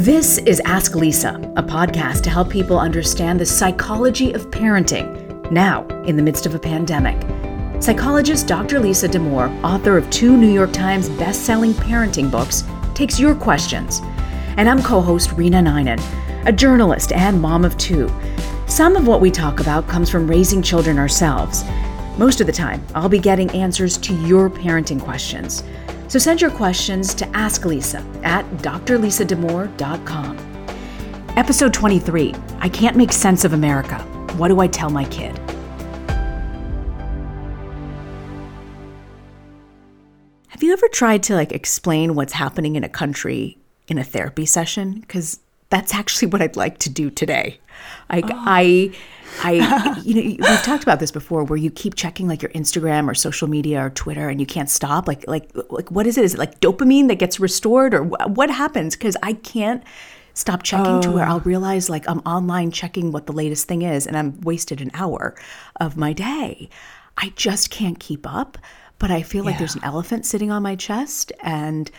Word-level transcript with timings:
This 0.00 0.38
is 0.38 0.62
Ask 0.64 0.94
Lisa, 0.94 1.34
a 1.56 1.62
podcast 1.62 2.22
to 2.22 2.30
help 2.30 2.48
people 2.48 2.80
understand 2.80 3.38
the 3.38 3.44
psychology 3.44 4.32
of 4.32 4.50
parenting 4.50 5.52
now 5.52 5.86
in 6.06 6.16
the 6.16 6.22
midst 6.22 6.46
of 6.46 6.54
a 6.54 6.58
pandemic. 6.58 7.20
Psychologist 7.82 8.46
Dr. 8.46 8.80
Lisa 8.80 9.08
Damour, 9.08 9.50
author 9.62 9.98
of 9.98 10.08
two 10.08 10.38
New 10.38 10.50
York 10.50 10.72
Times 10.72 11.10
best-selling 11.10 11.74
parenting 11.74 12.30
books, 12.30 12.64
takes 12.94 13.20
your 13.20 13.34
questions. 13.34 14.00
And 14.56 14.70
I'm 14.70 14.82
co-host 14.82 15.36
Reena 15.36 15.62
Ninan, 15.62 16.00
a 16.46 16.52
journalist 16.52 17.12
and 17.12 17.38
mom 17.38 17.66
of 17.66 17.76
two. 17.76 18.10
Some 18.66 18.96
of 18.96 19.06
what 19.06 19.20
we 19.20 19.30
talk 19.30 19.60
about 19.60 19.86
comes 19.86 20.08
from 20.08 20.26
raising 20.26 20.62
children 20.62 20.98
ourselves. 20.98 21.62
Most 22.16 22.40
of 22.40 22.46
the 22.46 22.54
time, 22.54 22.82
I'll 22.94 23.10
be 23.10 23.18
getting 23.18 23.50
answers 23.50 23.98
to 23.98 24.14
your 24.14 24.48
parenting 24.48 24.98
questions. 24.98 25.62
So 26.10 26.18
send 26.18 26.40
your 26.40 26.50
questions 26.50 27.14
to 27.14 27.36
Ask 27.36 27.64
Lisa 27.64 28.04
at 28.24 28.44
drlisadamour.com. 28.56 30.38
Episode 31.36 31.72
23 31.72 32.34
I 32.58 32.68
Can't 32.68 32.96
Make 32.96 33.12
Sense 33.12 33.44
of 33.44 33.52
America. 33.52 33.96
What 34.36 34.48
do 34.48 34.58
I 34.58 34.66
tell 34.66 34.90
my 34.90 35.04
kid? 35.04 35.38
Have 40.48 40.64
you 40.64 40.72
ever 40.72 40.88
tried 40.88 41.22
to 41.22 41.36
like 41.36 41.52
explain 41.52 42.16
what's 42.16 42.32
happening 42.32 42.74
in 42.74 42.82
a 42.82 42.88
country 42.88 43.58
in 43.86 43.96
a 43.96 44.02
therapy 44.02 44.46
session? 44.46 44.98
Because 44.98 45.38
that's 45.68 45.94
actually 45.94 46.26
what 46.26 46.42
I'd 46.42 46.56
like 46.56 46.78
to 46.78 46.90
do 46.90 47.10
today. 47.10 47.60
Like 48.10 48.26
oh. 48.26 48.34
I 48.34 48.92
I 49.42 50.00
you 50.04 50.14
know 50.14 50.22
we've 50.48 50.62
talked 50.62 50.82
about 50.82 51.00
this 51.00 51.10
before 51.10 51.44
where 51.44 51.56
you 51.56 51.70
keep 51.70 51.94
checking 51.94 52.28
like 52.28 52.42
your 52.42 52.50
Instagram 52.52 53.08
or 53.08 53.14
social 53.14 53.48
media 53.48 53.84
or 53.84 53.90
Twitter 53.90 54.28
and 54.28 54.40
you 54.40 54.46
can't 54.46 54.70
stop. 54.70 55.08
Like 55.08 55.26
like 55.28 55.50
like 55.70 55.90
what 55.90 56.06
is 56.06 56.18
it? 56.18 56.24
Is 56.24 56.34
it 56.34 56.38
like 56.38 56.60
dopamine 56.60 57.08
that 57.08 57.18
gets 57.18 57.40
restored 57.40 57.94
or 57.94 58.04
wh- 58.04 58.36
what 58.36 58.50
happens? 58.50 58.96
Cuz 58.96 59.16
I 59.22 59.34
can't 59.34 59.82
stop 60.34 60.62
checking 60.62 61.00
to 61.02 61.10
where 61.10 61.24
I'll 61.24 61.36
oh. 61.36 61.42
realize 61.44 61.90
like 61.90 62.08
I'm 62.08 62.20
online 62.20 62.70
checking 62.70 63.12
what 63.12 63.26
the 63.26 63.32
latest 63.32 63.66
thing 63.66 63.82
is 63.82 64.06
and 64.06 64.16
I'm 64.16 64.40
wasted 64.40 64.80
an 64.80 64.90
hour 64.94 65.34
of 65.80 65.96
my 65.96 66.12
day. 66.12 66.68
I 67.16 67.32
just 67.36 67.70
can't 67.70 67.98
keep 67.98 68.26
up, 68.26 68.56
but 68.98 69.10
I 69.10 69.22
feel 69.22 69.44
like 69.44 69.58
there's 69.58 69.74
an 69.74 69.84
elephant 69.84 70.24
sitting 70.24 70.50
on 70.50 70.62
my 70.62 70.76
chest 70.76 71.32
and 71.42 71.90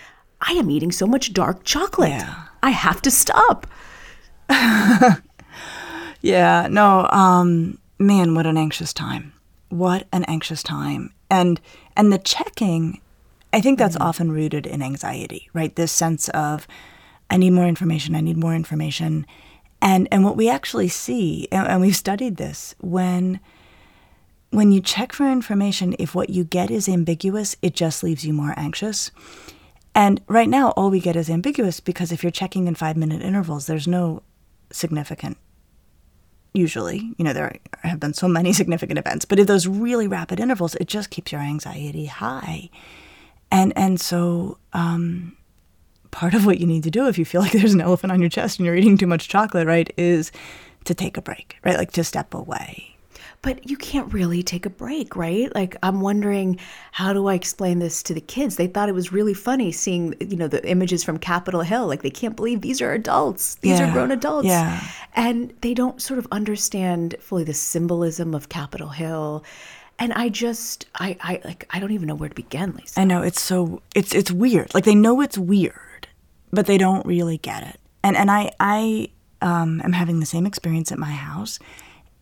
I 0.42 0.54
am 0.54 0.70
eating 0.72 0.92
so 0.92 1.06
much 1.06 1.34
dark 1.34 1.64
chocolate. 1.64 2.24
I 2.64 2.72
have 2.72 3.02
to 3.04 3.12
stop. 3.12 3.68
Yeah, 6.22 6.68
no, 6.70 7.08
um, 7.12 7.78
man, 8.00 8.36
what 8.36 8.46
an 8.46 8.58
anxious 8.58 8.94
time. 8.94 9.34
What 9.70 10.08
an 10.12 10.24
anxious 10.26 10.64
time. 10.64 11.14
And 11.30 11.60
and 11.96 12.12
the 12.12 12.18
checking, 12.18 13.02
I 13.54 13.62
think 13.62 13.80
that's 13.80 13.98
often 13.98 14.32
rooted 14.32 14.66
in 14.66 14.82
anxiety, 14.82 15.50
right? 15.54 15.76
This 15.76 15.92
sense 15.92 16.30
of 16.30 16.68
I 17.30 17.38
need 17.38 17.52
more 17.52 17.68
information, 17.68 18.16
I 18.16 18.22
need 18.22 18.38
more 18.38 18.56
information. 18.56 19.26
And 19.82 20.08
and 20.12 20.24
what 20.24 20.38
we 20.38 20.50
actually 20.50 20.90
see, 20.90 21.48
and, 21.52 21.68
and 21.68 21.82
we've 21.82 21.96
studied 21.96 22.38
this, 22.38 22.76
when 22.80 23.40
when 24.52 24.72
you 24.72 24.82
check 24.82 25.14
for 25.14 25.32
information, 25.32 25.96
if 25.98 26.14
what 26.14 26.30
you 26.30 26.44
get 26.44 26.70
is 26.70 26.90
ambiguous, 26.90 27.56
it 27.62 27.74
just 27.74 28.04
leaves 28.04 28.26
you 28.26 28.34
more 28.34 28.54
anxious. 28.58 29.10
And 29.96 30.22
right 30.28 30.50
now, 30.50 30.72
all 30.72 30.90
we 30.90 31.00
get 31.00 31.16
is 31.16 31.30
ambiguous 31.30 31.80
because 31.80 32.12
if 32.12 32.24
you're 32.24 32.32
checking 32.32 32.68
in 32.68 32.76
five 32.76 32.98
minute 32.98 33.22
intervals, 33.22 33.68
there's 33.68 33.88
no 33.88 34.24
significant 34.72 35.38
usually. 36.54 37.14
You 37.18 37.26
know, 37.26 37.34
there 37.34 37.58
have 37.84 38.00
been 38.00 38.14
so 38.14 38.28
many 38.28 38.54
significant 38.62 39.00
events, 39.00 39.26
but 39.26 39.40
at 39.40 39.48
those 39.48 39.68
really 39.68 40.08
rapid 40.08 40.40
intervals, 40.40 40.76
it 40.76 40.88
just 40.88 41.10
keeps 41.10 41.32
your 41.32 41.42
anxiety 41.42 42.06
high. 42.06 42.70
And 43.52 43.74
and 43.76 44.00
so 44.00 44.58
um, 44.74 45.38
part 46.12 46.34
of 46.34 46.46
what 46.46 46.60
you 46.60 46.68
need 46.68 46.84
to 46.84 46.92
do 46.92 47.08
if 47.08 47.18
you 47.18 47.26
feel 47.26 47.42
like 47.42 47.52
there's 47.54 47.74
an 47.74 47.82
elephant 47.82 48.12
on 48.12 48.22
your 48.22 48.30
chest 48.30 48.60
and 48.60 48.66
you're 48.66 48.76
eating 48.76 48.98
too 48.98 49.08
much 49.08 49.28
chocolate, 49.28 49.68
right, 49.68 49.92
is 49.98 50.32
to 50.86 50.94
take 50.94 51.18
a 51.18 51.22
break, 51.22 51.58
right? 51.64 51.78
Like 51.78 51.92
to 51.94 52.04
step 52.04 52.34
away. 52.34 52.91
But 53.44 53.68
you 53.68 53.76
can't 53.76 54.14
really 54.14 54.44
take 54.44 54.68
a 54.68 54.70
break, 54.70 55.16
right? 55.16 55.54
Like 55.56 55.76
I'm 55.82 56.02
wondering 56.02 56.60
how 56.92 57.12
do 57.12 57.26
I 57.28 57.34
explain 57.34 57.80
this 57.80 58.04
to 58.04 58.14
the 58.14 58.22
kids? 58.22 58.56
They 58.56 58.68
thought 58.68 58.88
it 58.88 58.94
was 58.94 59.12
really 59.12 59.34
funny 59.34 59.72
seeing, 59.72 60.14
you 60.20 60.38
know, 60.38 60.48
the 60.48 60.68
images 60.70 61.04
from 61.04 61.18
Capitol 61.18 61.62
Hill. 61.62 61.88
Like 61.88 62.04
they 62.04 62.12
can't 62.12 62.36
believe 62.36 62.62
these 62.62 62.82
are 62.82 62.94
adults. 62.94 63.56
These 63.56 63.80
are 63.80 63.92
grown 63.92 64.12
adults. 64.12 64.48
Yeah. 64.48 64.80
And 65.16 65.54
they 65.62 65.74
don't 65.74 66.00
sort 66.02 66.20
of 66.20 66.28
understand 66.32 67.16
fully 67.20 67.44
the 67.44 67.54
symbolism 67.54 68.36
of 68.36 68.50
Capitol 68.50 68.90
Hill. 68.90 69.44
And 69.98 70.14
I 70.14 70.30
just 70.30 70.86
I 70.96 71.18
I 71.22 71.42
like 71.44 71.66
I 71.72 71.80
don't 71.80 71.92
even 71.92 72.08
know 72.08 72.16
where 72.16 72.30
to 72.30 72.36
begin, 72.36 72.76
Lisa. 72.76 73.02
I 73.02 73.06
know 73.06 73.24
it's 73.24 73.42
so 73.42 73.82
it's 73.96 74.14
it's 74.14 74.32
weird. 74.32 74.74
Like 74.76 74.86
they 74.86 74.96
know 74.96 75.20
it's 75.22 75.38
weird, 75.38 76.08
but 76.52 76.68
they 76.68 76.78
don't 76.78 77.06
really 77.06 77.38
get 77.38 77.64
it. 77.64 77.80
And 78.04 78.16
and 78.16 78.30
I 78.30 78.52
I 78.60 79.10
um, 79.42 79.82
am 79.84 79.94
having 79.94 80.20
the 80.20 80.26
same 80.26 80.46
experience 80.46 80.92
at 80.92 81.00
my 81.00 81.12
house, 81.12 81.60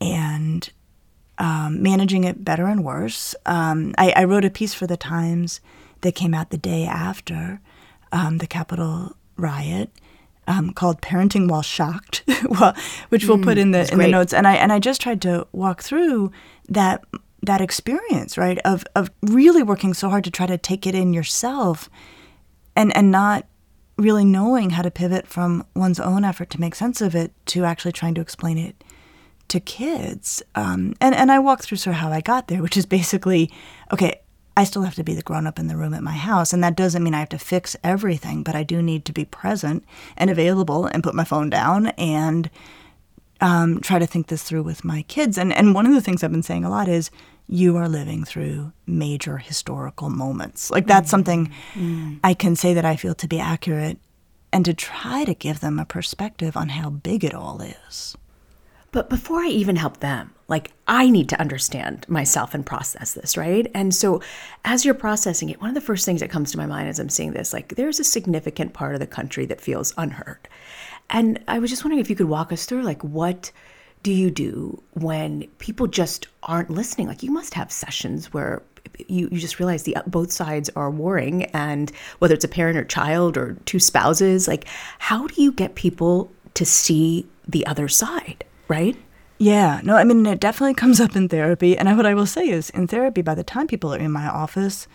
and 0.02 0.70
um, 1.40 1.82
managing 1.82 2.26
it 2.26 2.44
better 2.44 2.68
and 2.68 2.84
worse. 2.84 3.34
Um, 3.46 3.96
I, 3.98 4.12
I 4.16 4.24
wrote 4.26 4.46
a 4.46 4.50
piece 4.50 4.74
for 4.74 4.86
the 4.86 4.98
Times 4.98 5.62
that 6.02 6.14
came 6.14 6.34
out 6.34 6.50
the 6.52 6.58
day 6.58 6.86
after 6.86 7.62
um, 8.12 8.38
the 8.38 8.48
Capitol 8.48 9.16
riot. 9.38 9.90
Um, 10.48 10.74
called 10.74 11.00
"Parenting 11.04 11.48
While 11.48 11.62
Shocked," 11.62 12.24
which 13.10 13.28
we'll 13.28 13.38
put 13.38 13.60
in 13.60 13.70
the 13.70 13.88
in 13.92 14.00
the 14.00 14.08
notes. 14.08 14.34
And 14.34 14.48
I 14.48 14.56
and 14.56 14.74
I 14.74 14.80
just 14.80 15.00
tried 15.00 15.22
to 15.22 15.46
walk 15.52 15.84
through 15.84 16.32
that 16.68 17.06
that 17.44 17.62
experience, 17.62 18.36
right? 18.36 18.58
Of 18.66 18.84
of 18.96 19.12
really 19.22 19.62
working 19.62 19.94
so 19.94 20.10
hard 20.10 20.24
to 20.24 20.32
try 20.32 20.48
to 20.48 20.58
take 20.58 20.88
it 20.88 20.96
in 20.96 21.14
yourself, 21.14 21.88
and 22.76 22.96
and 22.98 23.12
not 23.12 23.46
really 23.96 24.26
knowing 24.26 24.72
how 24.72 24.82
to 24.82 24.90
pivot 24.90 25.28
from 25.28 25.66
one's 25.76 26.00
own 26.00 26.24
effort 26.24 26.50
to 26.50 26.60
make 26.60 26.74
sense 26.74 27.00
of 27.00 27.14
it 27.14 27.32
to 27.46 27.66
actually 27.66 27.92
trying 27.92 28.16
to 28.16 28.22
explain 28.22 28.58
it 28.58 28.84
to 29.50 29.60
kids. 29.60 30.42
Um, 30.56 30.94
and 31.02 31.14
and 31.14 31.32
I 31.32 31.40
walked 31.40 31.64
through 31.64 31.78
sort 31.78 31.96
of 31.96 32.02
how 32.02 32.12
I 32.12 32.22
got 32.22 32.48
there, 32.48 32.62
which 32.62 32.78
is 32.78 32.86
basically 32.86 33.52
okay. 33.92 34.22
I 34.58 34.66
still 34.66 34.82
have 34.82 34.96
to 34.96 35.06
be 35.06 35.14
the 35.14 35.22
grown 35.22 35.48
up 35.48 35.58
in 35.58 35.68
the 35.68 35.78
room 35.78 35.94
at 35.94 36.04
my 36.04 36.12
house, 36.12 36.52
and 36.52 36.62
that 36.64 36.76
doesn't 36.76 37.02
mean 37.02 37.14
I 37.14 37.20
have 37.20 37.30
to 37.30 37.40
fix 37.40 37.78
everything, 37.82 38.44
but 38.44 38.56
I 38.56 38.64
do 38.64 38.82
need 38.82 39.06
to 39.06 39.14
be 39.14 39.24
present 39.24 39.86
and 40.18 40.30
available 40.30 40.86
and 40.86 41.02
put 41.02 41.16
my 41.16 41.24
phone 41.24 41.50
down 41.50 41.88
and 41.98 42.50
um, 43.40 43.80
try 43.80 44.00
to 44.00 44.06
think 44.06 44.28
this 44.28 44.44
through 44.44 44.64
with 44.64 44.84
my 44.84 45.04
kids. 45.04 45.38
And 45.38 45.54
and 45.54 45.74
one 45.74 45.86
of 45.86 45.94
the 45.94 46.02
things 46.02 46.24
I've 46.24 46.32
been 46.32 46.44
saying 46.44 46.66
a 46.66 46.70
lot 46.70 46.90
is 46.90 47.10
you 47.48 47.78
are 47.78 47.88
living 47.88 48.26
through 48.26 48.74
major 48.86 49.38
historical 49.38 50.10
moments. 50.10 50.70
Like 50.70 50.88
that's 50.88 51.10
something 51.10 51.52
I 52.24 52.34
can 52.34 52.56
say 52.56 52.74
that 52.74 52.86
I 52.86 52.98
feel 52.98 53.16
to 53.16 53.28
be 53.28 53.40
accurate, 53.40 53.98
and 54.52 54.66
to 54.66 54.74
try 54.74 55.24
to 55.24 55.34
give 55.34 55.62
them 55.62 55.80
a 55.80 55.86
perspective 55.86 56.58
on 56.58 56.70
how 56.70 56.90
big 56.90 57.24
it 57.24 57.34
all 57.34 57.62
is. 57.62 58.18
But 58.92 59.10
before 59.10 59.40
I 59.40 59.48
even 59.48 59.76
help 59.76 60.00
them, 60.00 60.34
like 60.48 60.72
I 60.88 61.10
need 61.10 61.30
to 61.30 61.40
understand 61.40 62.08
myself 62.10 62.56
and 62.56 62.66
process 62.66 63.14
this, 63.14 63.38
right? 63.38 63.70
And 63.76 63.94
so 63.94 64.22
as 64.66 64.84
you're 64.84 64.96
processing 64.96 65.50
it, 65.50 65.62
one 65.62 65.70
of 65.70 65.76
the 65.76 65.82
first 65.82 66.06
things 66.06 66.22
that 66.22 66.32
comes 66.32 66.52
to 66.52 66.58
my 66.58 66.66
mind 66.66 66.90
as 66.90 67.00
I'm 67.00 67.10
seeing 67.10 67.34
this, 67.34 67.54
like 67.54 67.76
there's 67.76 68.00
a 68.00 68.04
significant 68.04 68.74
part 68.74 68.96
of 68.96 69.00
the 69.00 69.08
country 69.08 69.46
that 69.46 69.62
feels 69.62 69.94
unheard. 69.98 70.48
And 71.12 71.44
I 71.48 71.60
was 71.60 71.70
just 71.70 71.84
wondering 71.84 72.00
if 72.00 72.10
you 72.10 72.16
could 72.16 72.30
walk 72.30 72.52
us 72.52 72.66
through 72.66 72.82
like 72.82 73.04
what 73.04 73.52
do 74.02 74.12
you 74.12 74.32
do 74.32 74.82
when 74.94 75.48
people 75.60 75.86
just 75.86 76.28
aren't 76.44 76.70
listening? 76.70 77.08
Like 77.08 77.22
you 77.22 77.32
must 77.32 77.54
have 77.54 77.72
sessions 77.72 78.34
where 78.34 78.64
you, 79.08 79.30
you 79.32 79.40
just 79.40 79.60
realize 79.60 79.84
the 79.84 79.98
both 80.08 80.32
sides 80.32 80.70
are 80.76 80.90
warring 80.90 81.44
and 81.46 81.92
whether 82.20 82.34
it's 82.34 82.46
a 82.46 82.50
parent 82.50 82.78
or 82.78 82.84
child 82.84 83.38
or 83.38 83.54
two 83.66 83.80
spouses 83.80 84.48
like 84.48 84.66
how 84.98 85.28
do 85.28 85.42
you 85.42 85.52
get 85.52 85.76
people 85.76 86.32
to 86.54 86.66
see 86.66 87.26
the 87.48 87.66
other 87.66 87.88
side 87.88 88.44
right 88.70 88.96
Yeah, 89.38 89.80
no, 89.84 89.96
I 89.96 90.04
mean, 90.04 90.26
it 90.26 90.40
definitely 90.42 90.74
comes 90.74 91.00
up 91.00 91.16
in 91.16 91.30
therapy. 91.30 91.78
And 91.78 91.96
what 91.96 92.06
I 92.06 92.14
will 92.14 92.26
say 92.26 92.50
is, 92.50 92.70
in 92.72 92.88
therapy, 92.88 93.22
by 93.22 93.36
the 93.36 93.44
time 93.44 93.68
people 93.68 93.94
are 93.94 93.98
in 93.98 94.12
my 94.12 94.28
office, 94.28 94.86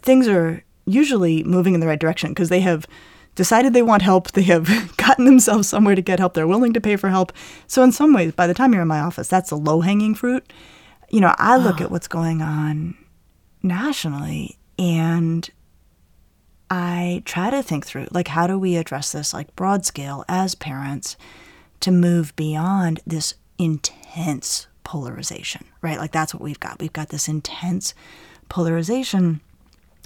things 0.00 0.28
are 0.28 0.62
usually 0.86 1.42
moving 1.42 1.74
in 1.74 1.80
the 1.80 1.88
right 1.88 1.98
direction 1.98 2.30
because 2.30 2.50
they 2.50 2.60
have 2.60 2.86
decided 3.34 3.72
they 3.72 3.82
want 3.82 4.02
help. 4.02 4.30
They 4.38 4.42
have 4.42 4.96
gotten 4.96 5.24
themselves 5.24 5.68
somewhere 5.68 5.96
to 5.96 6.02
get 6.02 6.20
help. 6.20 6.34
They're 6.34 6.46
willing 6.46 6.72
to 6.74 6.80
pay 6.80 6.94
for 6.94 7.10
help. 7.10 7.32
So, 7.66 7.82
in 7.82 7.90
some 7.90 8.12
ways, 8.14 8.32
by 8.32 8.46
the 8.46 8.54
time 8.54 8.72
you're 8.72 8.82
in 8.82 8.88
my 8.88 9.00
office, 9.00 9.28
that's 9.28 9.50
the 9.50 9.56
low 9.56 9.80
hanging 9.80 10.14
fruit. 10.14 10.44
You 11.10 11.20
know, 11.20 11.34
I 11.36 11.56
look 11.56 11.80
ah. 11.80 11.84
at 11.84 11.90
what's 11.90 12.08
going 12.08 12.42
on 12.42 12.94
nationally 13.62 14.58
and 14.78 15.48
I 16.70 17.22
try 17.24 17.50
to 17.50 17.62
think 17.62 17.86
through 17.86 18.08
like 18.10 18.28
how 18.28 18.46
do 18.46 18.58
we 18.58 18.76
address 18.76 19.12
this 19.12 19.34
like 19.34 19.54
broad 19.56 19.84
scale 19.84 20.24
as 20.28 20.54
parents 20.54 21.16
to 21.82 21.90
move 21.90 22.34
beyond 22.36 23.00
this 23.06 23.34
intense 23.58 24.66
polarization, 24.84 25.64
right? 25.80 25.98
Like 25.98 26.12
that's 26.12 26.34
what 26.34 26.42
we've 26.42 26.60
got. 26.60 26.80
We've 26.80 26.92
got 26.92 27.10
this 27.10 27.28
intense 27.28 27.94
polarization. 28.48 29.40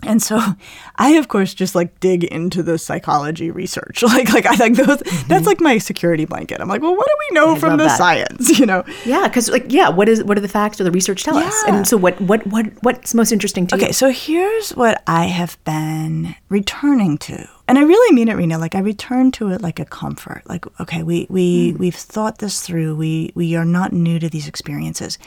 And 0.03 0.23
so 0.23 0.41
I 0.97 1.13
of 1.13 1.29
course 1.29 1.55
just 1.55 1.75
like 1.75 1.99
dig 2.01 2.25
into 2.25 2.63
the 2.63 2.79
psychology 2.79 3.51
research. 3.51 4.03
Like 4.17 4.33
like 4.33 4.47
I 4.47 4.55
like 4.55 4.75
those 4.75 4.87
mm-hmm. 4.87 5.29
that's 5.29 5.47
like 5.47 5.61
my 5.61 5.79
security 5.79 6.25
blanket. 6.25 6.61
I'm 6.61 6.69
like, 6.69 6.81
well, 6.81 6.97
what 6.97 7.07
do 7.07 7.13
we 7.29 7.35
know 7.35 7.55
I 7.55 7.59
from 7.59 7.77
the 7.77 7.85
that. 7.85 7.99
science, 7.99 8.59
you 8.59 8.65
know? 8.65 8.85
yeah 9.05 9.27
because 9.27 9.51
like 9.51 9.67
yeah 9.69 9.89
what 9.89 10.09
is 10.09 10.23
what 10.25 10.37
do 10.37 10.41
the 10.41 10.49
facts 10.49 10.81
or 10.81 10.85
the 10.85 10.91
research 10.91 11.25
tell 11.25 11.37
us 11.37 11.65
and 11.67 11.87
so 11.87 11.97
what 11.97 12.19
what 12.21 12.47
what 12.47 12.67
what's 12.83 13.15
most 13.15 13.33
interesting 13.33 13.67
to 13.67 13.75
Okay, 13.75 13.89
you 13.89 13.93
so 13.93 14.11
here's 14.11 14.71
what 14.71 15.03
I 15.07 15.25
have 15.25 15.63
been 15.65 16.35
returning 16.49 17.19
to. 17.19 17.49
And 17.69 17.79
I 17.79 17.83
really 17.83 18.15
mean 18.15 18.29
it, 18.29 18.37
Reena. 18.37 18.61
Like 18.61 18.75
I 18.75 18.81
return 18.81 19.33
to 19.33 19.49
it 19.49 19.61
like 19.61 19.81
a 19.81 19.85
comfort. 19.85 20.43
Like, 20.47 20.65
okay, 20.81 21.03
we 21.03 21.27
we 21.29 21.73
mm. 21.73 21.79
we've 21.79 21.95
thought 21.95 22.39
this 22.39 22.63
through. 22.63 22.95
We 22.97 23.33
we 23.35 23.57
are 23.57 23.65
not 23.65 23.93
new 23.93 24.19
to 24.19 24.29
these 24.29 24.47
experiences. 24.47 25.19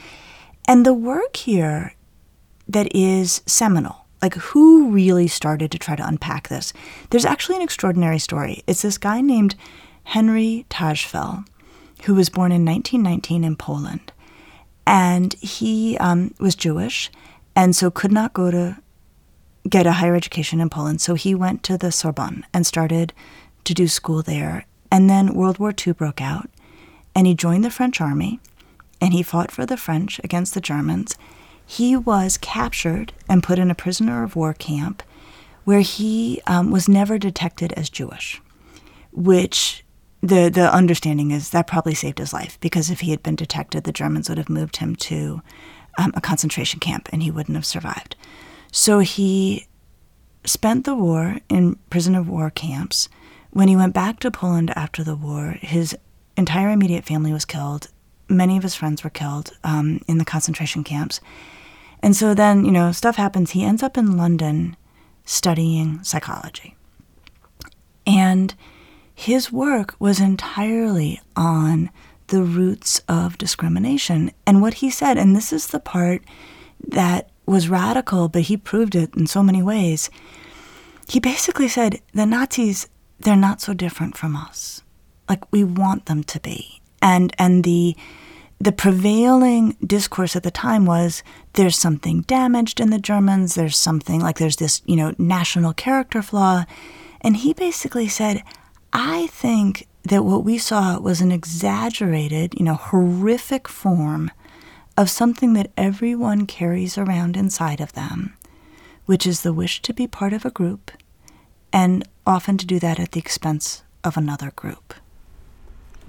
And 0.66 0.86
the 0.86 0.94
work 0.94 1.36
here 1.36 1.94
that 2.68 2.94
is 2.94 3.42
seminal, 3.46 3.99
like 4.22 4.34
who 4.34 4.90
really 4.90 5.28
started 5.28 5.70
to 5.70 5.78
try 5.78 5.96
to 5.96 6.06
unpack 6.06 6.48
this? 6.48 6.72
There's 7.10 7.24
actually 7.24 7.56
an 7.56 7.62
extraordinary 7.62 8.18
story. 8.18 8.62
It's 8.66 8.82
this 8.82 8.98
guy 8.98 9.20
named 9.20 9.54
Henri 10.04 10.66
Tajfel, 10.70 11.46
who 12.04 12.14
was 12.14 12.28
born 12.28 12.52
in 12.52 12.64
1919 12.64 13.44
in 13.44 13.56
Poland 13.56 14.12
and 14.90 15.34
he 15.34 15.96
um, 15.98 16.34
was 16.40 16.56
Jewish, 16.56 17.12
and 17.54 17.76
so 17.76 17.92
could 17.92 18.10
not 18.10 18.32
go 18.32 18.50
to 18.50 18.76
get 19.68 19.86
a 19.86 19.92
higher 19.92 20.16
education 20.16 20.60
in 20.60 20.68
Poland. 20.68 21.00
So 21.00 21.14
he 21.14 21.32
went 21.32 21.62
to 21.64 21.78
the 21.78 21.92
Sorbonne 21.92 22.44
and 22.52 22.66
started 22.66 23.12
to 23.62 23.72
do 23.72 23.86
school 23.86 24.20
there. 24.20 24.66
And 24.90 25.08
then 25.08 25.34
World 25.34 25.60
War 25.60 25.72
II 25.72 25.92
broke 25.92 26.20
out, 26.20 26.50
and 27.14 27.24
he 27.24 27.34
joined 27.34 27.64
the 27.64 27.70
French 27.70 28.00
army, 28.00 28.40
and 29.00 29.12
he 29.12 29.22
fought 29.22 29.52
for 29.52 29.64
the 29.64 29.76
French 29.76 30.20
against 30.24 30.54
the 30.54 30.60
Germans. 30.60 31.14
He 31.70 31.96
was 31.96 32.36
captured 32.36 33.12
and 33.28 33.42
put 33.42 33.58
in 33.58 33.70
a 33.70 33.76
prisoner 33.76 34.24
of 34.24 34.34
war 34.34 34.54
camp, 34.54 35.02
where 35.64 35.80
he 35.80 36.42
um, 36.46 36.70
was 36.70 36.88
never 36.88 37.18
detected 37.18 37.72
as 37.74 37.88
Jewish 37.88 38.40
which 39.12 39.84
the 40.20 40.50
the 40.50 40.72
understanding 40.72 41.30
is 41.30 41.50
that 41.50 41.66
probably 41.66 41.94
saved 41.94 42.18
his 42.18 42.32
life 42.32 42.58
because 42.60 42.90
if 42.90 43.00
he 43.00 43.10
had 43.10 43.22
been 43.22 43.36
detected, 43.36 43.84
the 43.84 43.92
Germans 43.92 44.28
would 44.28 44.38
have 44.38 44.50
moved 44.50 44.76
him 44.78 44.94
to 44.96 45.42
um, 45.98 46.12
a 46.14 46.20
concentration 46.20 46.80
camp 46.80 47.08
and 47.12 47.22
he 47.22 47.30
wouldn't 47.30 47.56
have 47.56 47.66
survived. 47.66 48.16
So 48.72 49.00
he 49.00 49.66
spent 50.44 50.84
the 50.84 50.94
war 50.94 51.38
in 51.48 51.76
prison 51.90 52.14
of 52.14 52.28
war 52.28 52.50
camps. 52.50 53.08
When 53.50 53.68
he 53.68 53.76
went 53.76 53.94
back 53.94 54.20
to 54.20 54.30
Poland 54.30 54.72
after 54.76 55.02
the 55.02 55.16
war, 55.16 55.56
his 55.60 55.96
entire 56.36 56.70
immediate 56.70 57.04
family 57.04 57.32
was 57.32 57.44
killed. 57.44 57.88
Many 58.28 58.56
of 58.56 58.62
his 58.62 58.76
friends 58.76 59.02
were 59.02 59.10
killed 59.10 59.50
um, 59.64 60.00
in 60.06 60.18
the 60.18 60.24
concentration 60.24 60.84
camps. 60.84 61.20
And 62.02 62.16
so 62.16 62.34
then, 62.34 62.64
you 62.64 62.72
know, 62.72 62.92
stuff 62.92 63.16
happens. 63.16 63.50
He 63.50 63.64
ends 63.64 63.82
up 63.82 63.96
in 63.96 64.16
London 64.16 64.76
studying 65.24 66.02
psychology. 66.02 66.76
And 68.06 68.54
his 69.14 69.52
work 69.52 69.94
was 69.98 70.18
entirely 70.18 71.20
on 71.36 71.90
the 72.28 72.42
roots 72.42 73.02
of 73.08 73.38
discrimination. 73.38 74.32
And 74.46 74.62
what 74.62 74.74
he 74.74 74.90
said, 74.90 75.18
and 75.18 75.36
this 75.36 75.52
is 75.52 75.68
the 75.68 75.80
part 75.80 76.22
that 76.88 77.28
was 77.44 77.68
radical, 77.68 78.28
but 78.28 78.42
he 78.42 78.56
proved 78.56 78.94
it 78.94 79.14
in 79.14 79.26
so 79.26 79.42
many 79.42 79.62
ways. 79.62 80.08
He 81.08 81.20
basically 81.20 81.68
said 81.68 82.00
the 82.14 82.24
Nazis, 82.24 82.88
they're 83.18 83.36
not 83.36 83.60
so 83.60 83.74
different 83.74 84.16
from 84.16 84.36
us. 84.36 84.82
Like 85.28 85.52
we 85.52 85.64
want 85.64 86.06
them 86.06 86.24
to 86.24 86.40
be. 86.40 86.80
And 87.02 87.34
and 87.38 87.64
the 87.64 87.96
the 88.60 88.72
prevailing 88.72 89.74
discourse 89.84 90.36
at 90.36 90.42
the 90.42 90.50
time 90.50 90.84
was 90.84 91.22
there's 91.54 91.78
something 91.78 92.20
damaged 92.22 92.78
in 92.78 92.90
the 92.90 92.98
Germans, 92.98 93.54
there's 93.54 93.76
something 93.76 94.20
like 94.20 94.38
there's 94.38 94.56
this, 94.56 94.82
you 94.84 94.96
know, 94.96 95.14
national 95.16 95.72
character 95.72 96.20
flaw. 96.20 96.64
And 97.22 97.38
he 97.38 97.54
basically 97.54 98.06
said, 98.06 98.42
I 98.92 99.28
think 99.28 99.88
that 100.04 100.24
what 100.24 100.44
we 100.44 100.58
saw 100.58 100.98
was 100.98 101.22
an 101.22 101.32
exaggerated, 101.32 102.54
you 102.54 102.64
know, 102.64 102.74
horrific 102.74 103.66
form 103.66 104.30
of 104.96 105.08
something 105.08 105.54
that 105.54 105.70
everyone 105.78 106.46
carries 106.46 106.98
around 106.98 107.36
inside 107.36 107.80
of 107.80 107.94
them, 107.94 108.36
which 109.06 109.26
is 109.26 109.40
the 109.40 109.54
wish 109.54 109.80
to 109.82 109.94
be 109.94 110.06
part 110.06 110.34
of 110.34 110.44
a 110.44 110.50
group, 110.50 110.90
and 111.72 112.06
often 112.26 112.58
to 112.58 112.66
do 112.66 112.78
that 112.78 113.00
at 113.00 113.12
the 113.12 113.20
expense 113.20 113.82
of 114.04 114.18
another 114.18 114.50
group. 114.50 114.94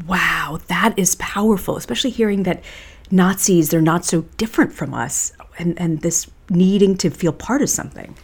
Wow, 0.08 0.60
that 0.68 0.98
is 0.98 1.16
powerful, 1.16 1.78
especially 1.78 2.10
hearing 2.12 2.44
that 2.44 2.64
Nazis, 3.12 3.70
they're 3.70 3.82
not 3.82 4.06
so 4.06 4.22
different 4.38 4.74
from 4.74 4.94
us, 4.94 5.34
and, 5.58 5.80
and 5.80 6.02
this 6.02 6.30
needing 6.50 6.96
to 6.98 7.10
feel 7.10 7.34
part 7.34 7.62
of 7.62 7.70
something. 7.70 8.16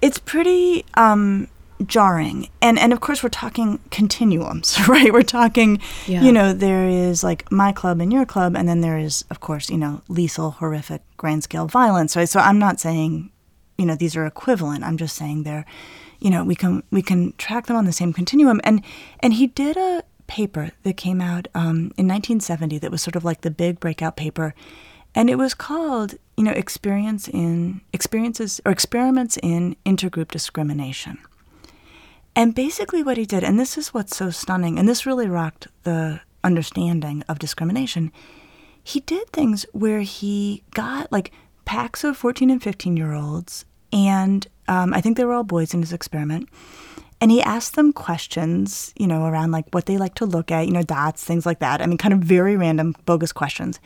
It's 0.00 0.18
pretty 0.18 0.84
um, 0.94 1.48
jarring. 1.86 2.48
And, 2.60 2.78
and 2.78 2.92
of 2.92 3.00
course, 3.00 3.22
we're 3.22 3.28
talking 3.28 3.78
continuums, 3.90 4.76
right? 4.88 5.12
We're 5.12 5.22
talking, 5.22 5.80
Yeah. 6.06 6.22
you 6.22 6.32
know, 6.32 6.52
there 6.52 6.88
is 6.88 7.22
like 7.22 7.50
my 7.52 7.72
club 7.72 8.00
and 8.00 8.12
your 8.12 8.26
club, 8.26 8.56
and 8.56 8.68
then 8.68 8.80
there 8.80 8.98
is, 8.98 9.24
of 9.30 9.40
course, 9.40 9.70
you 9.70 9.78
know, 9.78 10.02
lethal, 10.08 10.52
horrific, 10.52 11.02
grand 11.16 11.44
scale 11.44 11.66
violence, 11.66 12.16
right? 12.16 12.28
So 12.28 12.40
I'm 12.40 12.58
not 12.58 12.80
saying, 12.80 13.30
you 13.78 13.86
know, 13.86 13.94
these 13.94 14.16
are 14.16 14.26
equivalent. 14.26 14.82
I'm 14.84 14.96
just 14.96 15.16
saying 15.16 15.44
they're, 15.44 15.64
you 16.20 16.30
know, 16.30 16.44
we 16.44 16.54
can 16.54 16.82
we 16.92 17.02
can 17.02 17.32
track 17.36 17.66
them 17.66 17.74
on 17.76 17.84
the 17.84 17.92
same 17.92 18.12
continuum. 18.12 18.60
And 18.62 18.82
and 19.20 19.34
he 19.34 19.48
did 19.48 19.76
a 19.76 20.04
paper 20.26 20.70
that 20.82 20.96
came 20.96 21.20
out 21.20 21.48
um, 21.54 21.92
in 21.96 22.08
1970 22.08 22.78
that 22.78 22.90
was 22.90 23.02
sort 23.02 23.16
of 23.16 23.24
like 23.24 23.42
the 23.42 23.50
big 23.50 23.80
breakout 23.80 24.16
paper, 24.16 24.54
and 25.14 25.28
it 25.28 25.36
was 25.36 25.54
called, 25.54 26.14
you 26.36 26.44
know, 26.44 26.52
experience 26.52 27.28
in 27.28 27.80
experiences 27.92 28.60
or 28.64 28.72
experiments 28.72 29.38
in 29.42 29.76
intergroup 29.84 30.30
discrimination. 30.30 31.18
And 32.34 32.54
basically, 32.54 33.02
what 33.02 33.18
he 33.18 33.26
did, 33.26 33.44
and 33.44 33.60
this 33.60 33.76
is 33.76 33.92
what's 33.92 34.16
so 34.16 34.30
stunning, 34.30 34.78
and 34.78 34.88
this 34.88 35.04
really 35.04 35.28
rocked 35.28 35.68
the 35.82 36.20
understanding 36.42 37.22
of 37.28 37.38
discrimination, 37.38 38.10
he 38.82 39.00
did 39.00 39.28
things 39.30 39.66
where 39.72 40.00
he 40.00 40.62
got 40.72 41.12
like 41.12 41.30
packs 41.64 42.04
of 42.04 42.16
14 42.16 42.50
and 42.50 42.62
15 42.62 42.96
year 42.96 43.12
olds, 43.12 43.64
and 43.92 44.46
um, 44.66 44.94
I 44.94 45.00
think 45.00 45.16
they 45.16 45.24
were 45.24 45.34
all 45.34 45.44
boys 45.44 45.74
in 45.74 45.80
his 45.80 45.92
experiment. 45.92 46.48
And 47.22 47.30
he 47.30 47.40
asked 47.40 47.76
them 47.76 47.92
questions, 47.92 48.92
you 48.96 49.06
know, 49.06 49.26
around 49.26 49.52
like 49.52 49.66
what 49.70 49.86
they 49.86 49.96
like 49.96 50.16
to 50.16 50.26
look 50.26 50.50
at, 50.50 50.66
you 50.66 50.72
know, 50.72 50.82
dots, 50.82 51.22
things 51.22 51.46
like 51.46 51.60
that. 51.60 51.80
I 51.80 51.86
mean, 51.86 51.96
kind 51.96 52.12
of 52.12 52.18
very 52.18 52.56
random, 52.56 52.96
bogus 53.04 53.30
questions. 53.30 53.78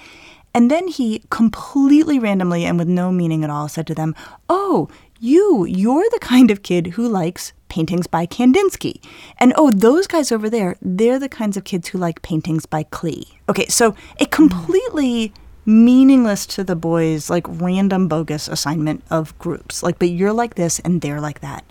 And 0.54 0.70
then 0.70 0.88
he 0.88 1.22
completely 1.28 2.18
randomly 2.18 2.64
and 2.64 2.78
with 2.78 2.88
no 2.88 3.12
meaning 3.12 3.44
at 3.44 3.50
all 3.50 3.68
said 3.68 3.86
to 3.88 3.94
them, 3.94 4.14
Oh, 4.48 4.88
you, 5.20 5.66
you're 5.66 6.08
the 6.12 6.18
kind 6.18 6.50
of 6.50 6.62
kid 6.62 6.86
who 6.86 7.06
likes 7.06 7.52
paintings 7.68 8.06
by 8.06 8.24
Kandinsky. 8.24 9.04
And 9.36 9.52
oh, 9.58 9.70
those 9.70 10.06
guys 10.06 10.32
over 10.32 10.48
there, 10.48 10.76
they're 10.80 11.18
the 11.18 11.28
kinds 11.28 11.58
of 11.58 11.64
kids 11.64 11.88
who 11.88 11.98
like 11.98 12.22
paintings 12.22 12.64
by 12.64 12.84
Klee. 12.84 13.34
Okay, 13.50 13.66
so 13.66 13.94
a 14.18 14.24
completely 14.24 15.34
meaningless 15.66 16.46
to 16.46 16.64
the 16.64 16.74
boys, 16.74 17.28
like 17.28 17.44
random 17.46 18.08
bogus 18.08 18.48
assignment 18.48 19.04
of 19.10 19.38
groups. 19.38 19.82
Like, 19.82 19.98
but 19.98 20.08
you're 20.08 20.32
like 20.32 20.54
this 20.54 20.78
and 20.78 21.02
they're 21.02 21.20
like 21.20 21.40
that. 21.40 21.66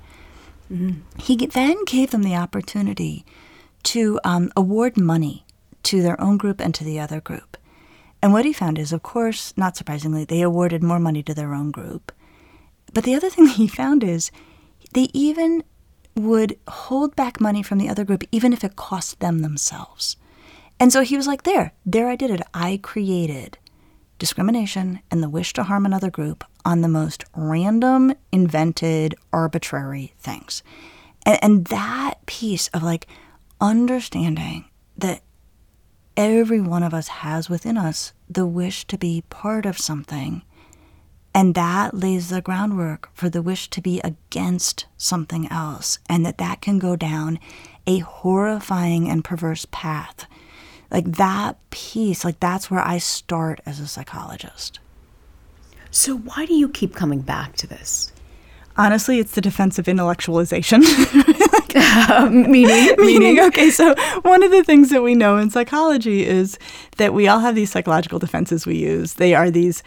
He 1.20 1.36
then 1.36 1.84
gave 1.86 2.12
them 2.12 2.24
the 2.24 2.36
opportunity 2.36 3.26
to 3.84 4.20
um, 4.24 4.52
award 4.56 4.98
money 4.98 5.46
to 5.84 6.02
their 6.02 6.20
own 6.20 6.38
group 6.38 6.60
and 6.60 6.74
to 6.76 6.84
the 6.84 7.00
other 7.00 7.22
group. 7.22 7.58
And 8.22 8.34
what 8.34 8.46
he 8.46 8.54
found 8.54 8.80
is, 8.80 8.92
of 8.92 9.04
course, 9.04 9.54
not 9.56 9.78
surprisingly, 9.78 10.26
they 10.26 10.42
awarded 10.42 10.82
more 10.82 11.00
money 11.00 11.22
to 11.24 11.34
their 11.34 11.54
own 11.54 11.70
group. 11.70 12.12
But 12.94 13.04
the 13.04 13.14
other 13.14 13.30
thing 13.34 13.48
he 13.48 13.68
found 13.68 14.04
is 14.04 14.32
they 14.94 15.10
even 15.14 15.64
would 16.16 16.58
hold 16.68 17.16
back 17.16 17.40
money 17.40 17.62
from 17.62 17.78
the 17.78 17.90
other 17.90 18.06
group, 18.06 18.24
even 18.32 18.54
if 18.54 18.64
it 18.64 18.76
cost 18.76 19.20
them 19.20 19.40
themselves. 19.40 20.18
And 20.80 20.92
so 20.92 21.02
he 21.02 21.18
was 21.18 21.28
like, 21.28 21.44
there, 21.44 21.74
there 21.86 22.10
I 22.10 22.16
did 22.16 22.32
it. 22.32 22.42
I 22.54 22.80
created 22.82 23.58
discrimination 24.20 25.00
and 25.12 25.22
the 25.22 25.30
wish 25.30 25.54
to 25.54 25.64
harm 25.64 25.86
another 25.86 26.10
group 26.10 26.44
on 26.64 26.82
the 26.82 26.88
most 26.88 27.24
random, 27.36 28.14
invented, 28.32 29.16
arbitrary 29.32 30.14
things. 30.20 30.64
And, 31.26 31.40
and 31.42 31.66
that 31.66 32.26
piece 32.26 32.68
of 32.70 32.84
like 32.84 33.08
understanding 33.62 34.66
that 34.98 35.22
every 36.18 36.62
one 36.62 36.84
of 36.84 36.94
us 36.94 37.08
has 37.08 37.50
within 37.50 37.78
us 37.78 38.14
the 38.30 38.46
wish 38.46 38.86
to 38.88 38.98
be 38.98 39.24
part 39.30 39.66
of 39.66 39.78
something. 39.78 40.44
And 41.34 41.54
that 41.56 41.94
lays 41.94 42.30
the 42.30 42.42
groundwork 42.42 43.10
for 43.14 43.30
the 43.30 43.42
wish 43.42 43.70
to 43.72 43.82
be 43.82 44.00
against 44.00 44.86
something 44.96 45.52
else, 45.52 46.00
and 46.08 46.26
that 46.26 46.38
that 46.38 46.62
can 46.62 46.80
go 46.80 46.96
down 46.96 47.40
a 47.86 48.00
horrifying 48.00 49.10
and 49.10 49.22
perverse 49.24 49.68
path. 49.70 50.28
Like 50.92 51.06
that 51.14 51.58
piece, 51.70 52.24
like 52.24 52.40
that's 52.40 52.70
where 52.70 52.82
I 52.82 52.98
start 52.98 53.60
as 53.66 53.80
a 53.80 53.88
psychologist. 53.88 54.80
So, 55.92 56.18
why 56.18 56.46
do 56.46 56.54
you 56.54 56.70
keep 56.70 56.94
coming 56.94 57.22
back 57.22 57.56
to 57.58 57.68
this? 57.68 58.12
Honestly, 58.78 59.20
it's 59.20 59.32
the 59.32 59.42
defense 59.42 59.80
of 59.80 59.86
intellectualization. 59.86 60.84
meaning, 62.32 62.96
Meaning, 62.98 63.40
okay, 63.40 63.70
so 63.70 63.96
one 64.22 64.44
of 64.44 64.52
the 64.52 64.64
things 64.64 64.90
that 64.90 65.02
we 65.02 65.16
know 65.16 65.38
in 65.38 65.50
psychology 65.50 66.26
is 66.26 66.58
that 66.98 67.14
we 67.14 67.28
all 67.28 67.40
have 67.40 67.56
these 67.56 67.72
psychological 67.72 68.20
defenses 68.20 68.66
we 68.66 68.76
use. 68.78 69.14
They 69.14 69.34
are 69.34 69.52
these 69.52 69.84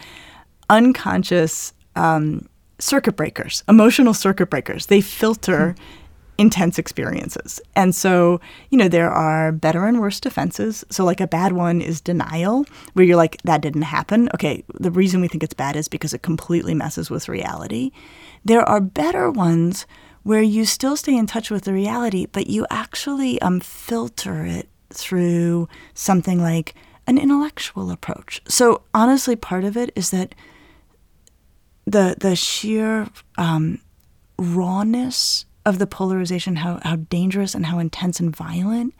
unconscious 0.70 1.72
um, 1.96 2.48
circuit 2.78 3.16
breakers, 3.16 3.62
emotional 3.68 4.14
circuit 4.14 4.50
breakers. 4.50 4.86
They 4.86 5.00
filter 5.00 5.74
intense 6.38 6.78
experiences. 6.78 7.60
And 7.74 7.94
so, 7.94 8.40
you 8.70 8.78
know, 8.78 8.88
there 8.88 9.10
are 9.10 9.50
better 9.50 9.86
and 9.86 10.00
worse 10.00 10.20
defenses. 10.20 10.84
So, 10.88 11.04
like 11.04 11.20
a 11.20 11.26
bad 11.26 11.52
one 11.52 11.80
is 11.80 12.00
denial, 12.00 12.64
where 12.92 13.04
you're 13.04 13.16
like, 13.16 13.42
that 13.42 13.60
didn't 13.60 13.82
happen. 13.82 14.30
Okay, 14.34 14.64
the 14.74 14.92
reason 14.92 15.20
we 15.20 15.28
think 15.28 15.42
it's 15.42 15.54
bad 15.54 15.76
is 15.76 15.88
because 15.88 16.14
it 16.14 16.22
completely 16.22 16.74
messes 16.74 17.10
with 17.10 17.28
reality. 17.28 17.90
There 18.44 18.62
are 18.62 18.80
better 18.80 19.30
ones 19.30 19.84
where 20.22 20.42
you 20.42 20.64
still 20.64 20.96
stay 20.96 21.16
in 21.16 21.26
touch 21.26 21.50
with 21.50 21.64
the 21.64 21.72
reality, 21.72 22.26
but 22.26 22.46
you 22.46 22.66
actually 22.70 23.40
um, 23.42 23.60
filter 23.60 24.44
it 24.44 24.68
through 24.90 25.68
something 25.94 26.40
like 26.40 26.74
an 27.06 27.18
intellectual 27.18 27.90
approach. 27.90 28.40
So, 28.46 28.82
honestly, 28.94 29.34
part 29.34 29.64
of 29.64 29.76
it 29.76 29.90
is 29.96 30.10
that 30.10 30.34
the 31.84 32.14
the 32.18 32.36
sheer 32.36 33.08
um, 33.36 33.80
rawness 34.38 35.46
of 35.68 35.78
the 35.78 35.86
polarization, 35.86 36.56
how, 36.56 36.80
how 36.82 36.96
dangerous 36.96 37.54
and 37.54 37.66
how 37.66 37.78
intense 37.78 38.20
and 38.20 38.34
violent 38.34 38.94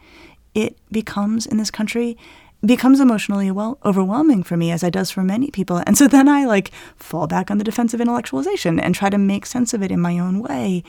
it 0.55 0.79
becomes 0.91 1.47
in 1.47 1.57
this 1.57 1.71
country, 1.71 2.17
becomes 2.65 3.01
emotionally 3.01 3.51
well, 3.51 3.79
overwhelming 3.85 4.43
for 4.43 4.57
me, 4.57 4.71
as 4.71 4.83
it 4.83 4.93
does 4.93 5.11
for 5.11 5.23
many 5.23 5.51
people. 5.51 5.83
And 5.87 5.97
so 5.97 6.09
then 6.09 6.29
I 6.29 6.45
like 6.45 6.71
fall 6.97 7.27
back 7.27 7.51
on 7.51 7.59
the 7.59 7.65
defense 7.65 7.95
of 7.95 8.01
intellectualization 8.01 8.81
and 8.83 8.95
try 8.95 9.11
to 9.11 9.19
make 9.19 9.47
sense 9.47 9.73
of 9.73 9.83
it 9.83 9.91
in 9.91 10.01
my 10.01 10.19
own 10.19 10.41
way. 10.41 10.83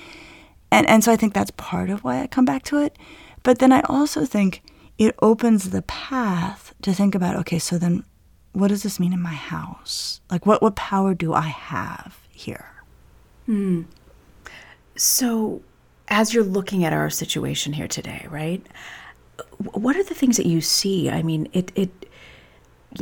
And, 0.71 0.87
and 0.87 1.03
so 1.03 1.11
I 1.11 1.15
think 1.15 1.33
that's 1.33 1.51
part 1.51 1.89
of 1.89 2.03
why 2.03 2.21
I 2.21 2.27
come 2.27 2.45
back 2.45 2.63
to 2.63 2.77
it. 2.81 2.97
But 3.43 3.59
then 3.59 3.71
I 3.71 3.81
also 3.81 4.25
think 4.25 4.61
it 4.97 5.15
opens 5.21 5.69
the 5.69 5.81
path 5.83 6.73
to 6.81 6.93
think 6.93 7.15
about 7.15 7.35
okay, 7.37 7.59
so 7.59 7.77
then 7.77 8.03
what 8.51 8.69
does 8.69 8.83
this 8.83 8.99
mean 8.99 9.13
in 9.13 9.21
my 9.21 9.33
house? 9.33 10.21
Like, 10.29 10.45
what, 10.45 10.61
what 10.61 10.75
power 10.75 11.13
do 11.13 11.33
I 11.33 11.47
have 11.47 12.19
here? 12.31 12.83
Hmm. 13.45 13.83
So, 14.95 15.61
as 16.09 16.33
you're 16.33 16.43
looking 16.43 16.83
at 16.83 16.93
our 16.93 17.09
situation 17.09 17.73
here 17.73 17.87
today, 17.87 18.25
right? 18.29 18.65
What 19.57 19.95
are 19.95 20.03
the 20.03 20.15
things 20.15 20.37
that 20.37 20.45
you 20.45 20.61
see? 20.61 21.09
I 21.09 21.21
mean, 21.21 21.47
it 21.53 21.71
it 21.75 21.89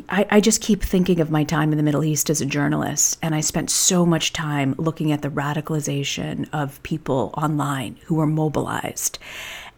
I, 0.09 0.25
I 0.29 0.41
just 0.41 0.61
keep 0.61 0.83
thinking 0.83 1.21
of 1.21 1.31
my 1.31 1.43
time 1.43 1.71
in 1.71 1.77
the 1.77 1.83
Middle 1.83 2.03
East 2.03 2.29
as 2.29 2.41
a 2.41 2.45
journalist, 2.45 3.17
and 3.21 3.33
I 3.33 3.39
spent 3.39 3.69
so 3.69 4.05
much 4.05 4.33
time 4.33 4.75
looking 4.77 5.11
at 5.11 5.21
the 5.21 5.29
radicalization 5.29 6.49
of 6.51 6.83
people 6.83 7.33
online 7.37 7.97
who 8.05 8.15
were 8.15 8.27
mobilized. 8.27 9.17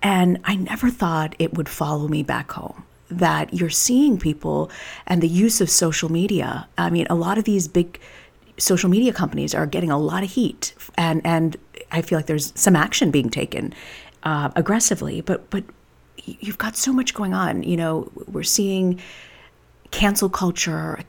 And 0.02 0.40
I 0.46 0.56
never 0.56 0.90
thought 0.90 1.36
it 1.38 1.54
would 1.54 1.70
follow 1.70 2.08
me 2.08 2.24
back 2.24 2.52
home. 2.52 2.86
That 3.12 3.54
you're 3.54 3.70
seeing 3.70 4.18
people 4.18 4.72
and 5.06 5.22
the 5.22 5.28
use 5.28 5.62
of 5.62 5.70
social 5.70 6.12
media. 6.12 6.68
I 6.78 6.90
mean, 6.90 7.08
a 7.10 7.16
lot 7.16 7.38
of 7.38 7.44
these 7.44 7.68
big 7.68 8.00
social 8.58 8.90
media 8.90 9.14
companies 9.14 9.56
are 9.56 9.66
getting 9.66 9.92
a 9.92 9.98
lot 9.98 10.24
of 10.24 10.32
heat, 10.32 10.74
and 10.98 11.22
and 11.26 11.58
I 11.92 12.02
feel 12.02 12.18
like 12.18 12.28
there's 12.28 12.54
some 12.56 12.76
action 12.76 13.12
being 13.12 13.30
taken 13.30 13.74
uh, 14.24 14.50
aggressively. 14.56 15.22
But 15.22 15.50
but 15.50 15.64
you've 16.18 16.58
got 16.58 16.76
so 16.76 16.94
much 16.94 17.14
going 17.14 17.34
on. 17.34 17.64
You 17.64 17.78
know, 17.78 18.12
we're 18.28 18.44
seeing 18.44 19.00
cancel 19.92 20.30
culture. 20.30 21.00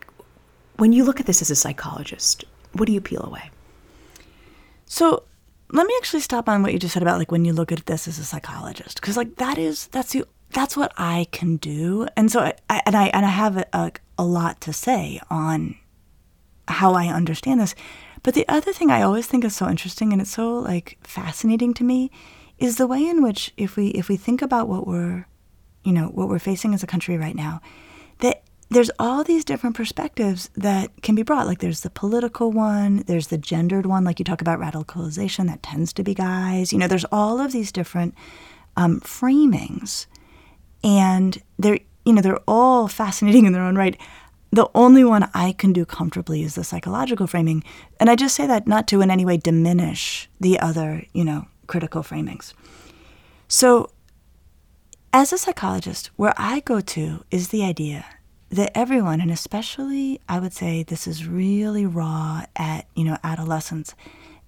When 0.77 0.93
you 0.93 1.05
look 1.05 1.21
at 1.21 1.27
this 1.27 1.43
as 1.43 1.51
a 1.51 1.57
psychologist, 1.57 2.45
what 2.73 2.87
do 2.87 2.93
you 2.93 3.01
peel 3.01 3.23
away? 3.23 3.51
So 4.87 5.25
let 5.73 5.87
me 5.87 5.95
actually 5.99 6.21
stop 6.21 6.49
on 6.49 6.63
what 6.63 6.73
you 6.73 6.79
just 6.79 6.95
said 6.95 7.03
about 7.03 7.19
like 7.19 7.31
when 7.31 7.45
you 7.45 7.53
look 7.53 7.71
at 7.71 7.87
this 7.87 8.09
as 8.09 8.19
a 8.19 8.25
psychologist, 8.25 9.01
because 9.01 9.17
like 9.17 9.37
that 9.37 9.59
is 9.59 9.87
that's 9.89 10.13
the 10.13 10.25
that's 10.53 10.77
what 10.77 10.93
I 10.97 11.29
can 11.31 11.57
do, 11.57 12.09
and 12.17 12.31
so 12.31 12.41
I, 12.41 12.55
I 12.69 12.83
and 12.87 12.97
I 12.97 13.07
and 13.09 13.25
I 13.25 13.29
have 13.29 13.57
a, 13.57 13.67
a, 13.73 13.93
a 14.19 14.25
lot 14.25 14.61
to 14.63 14.73
say 14.73 15.21
on 15.31 15.77
how 16.67 16.95
I 16.95 17.07
understand 17.07 17.61
this. 17.61 17.75
But 18.23 18.35
the 18.35 18.47
other 18.49 18.73
thing 18.73 18.91
I 18.91 19.03
always 19.03 19.27
think 19.27 19.45
is 19.45 19.57
so 19.57 19.69
interesting 19.69 20.13
and 20.13 20.21
it's 20.21 20.31
so 20.31 20.55
like 20.55 20.99
fascinating 21.03 21.75
to 21.75 21.85
me 21.85 22.11
is 22.59 22.77
the 22.77 22.87
way 22.87 23.07
in 23.07 23.23
which 23.23 23.53
if 23.57 23.77
we 23.77 23.89
if 23.89 24.09
we 24.09 24.17
think 24.17 24.43
about 24.43 24.69
what 24.69 24.87
we're 24.87 25.27
you 25.83 25.93
know 25.93 26.09
what 26.09 26.29
we're 26.29 26.39
facing 26.39 26.75
as 26.75 26.83
a 26.83 26.87
country 26.87 27.17
right 27.17 27.35
now 27.35 27.61
that 28.19 28.43
there's 28.69 28.91
all 28.99 29.25
these 29.25 29.45
different 29.45 29.75
perspectives 29.75 30.49
that 30.55 31.03
can 31.03 31.17
be 31.17 31.23
brought. 31.23 31.47
Like 31.47 31.59
there's 31.59 31.81
the 31.81 31.91
political 31.91 32.53
one 32.53 32.99
there's 33.07 33.29
the 33.29 33.39
gendered 33.39 33.87
one 33.87 34.05
like 34.05 34.19
you 34.19 34.25
talk 34.25 34.41
about 34.41 34.61
radicalization 34.61 35.47
that 35.47 35.63
tends 35.63 35.93
to 35.95 36.03
be 36.03 36.15
guys 36.15 36.73
you 36.73 36.79
know 36.79 36.87
there's 36.89 37.07
all 37.07 37.41
of 37.41 37.53
these 37.53 37.73
different 37.73 38.15
um, 38.77 39.01
framings. 39.01 40.07
And 40.83 41.41
they're 41.59 41.81
you 42.05 42.13
know 42.13 42.23
they're 42.23 42.41
all 42.49 42.89
fascinating 42.89 43.45
in 43.45 43.53
their 43.53 43.63
own 43.63 43.77
right 43.77 43.99
the 44.53 44.69
only 44.75 45.05
one 45.05 45.29
i 45.35 45.53
can 45.53 45.73
do 45.73 45.85
comfortably 45.85 46.43
is 46.43 46.55
the 46.55 46.65
psychological 46.65 47.27
framing. 47.27 47.63
And 47.99 48.11
i 48.11 48.17
just 48.17 48.35
say 48.35 48.47
that 48.47 48.67
not 48.67 48.87
to 48.89 49.01
in 49.01 49.11
any 49.11 49.25
way 49.25 49.37
diminish 49.37 50.29
the 50.41 50.59
other 50.61 51.05
you 51.13 51.25
know 51.25 51.47
critical 51.67 52.03
framings. 52.03 52.53
So 53.49 53.91
as 55.13 55.33
a 55.33 55.39
psychologist 55.39 56.11
where 56.17 56.35
i 56.37 56.61
go 56.61 56.81
to 56.81 57.25
is 57.31 57.49
the 57.49 57.65
idea 57.65 58.05
that 58.51 58.77
everyone 58.77 59.21
and 59.21 59.31
especially 59.31 60.21
i 60.29 60.39
would 60.39 60.53
say 60.53 60.83
this 60.83 61.07
is 61.07 61.27
really 61.27 61.87
raw 61.87 62.45
at 62.57 62.87
you 62.95 63.05
know 63.05 63.17
adolescence 63.23 63.95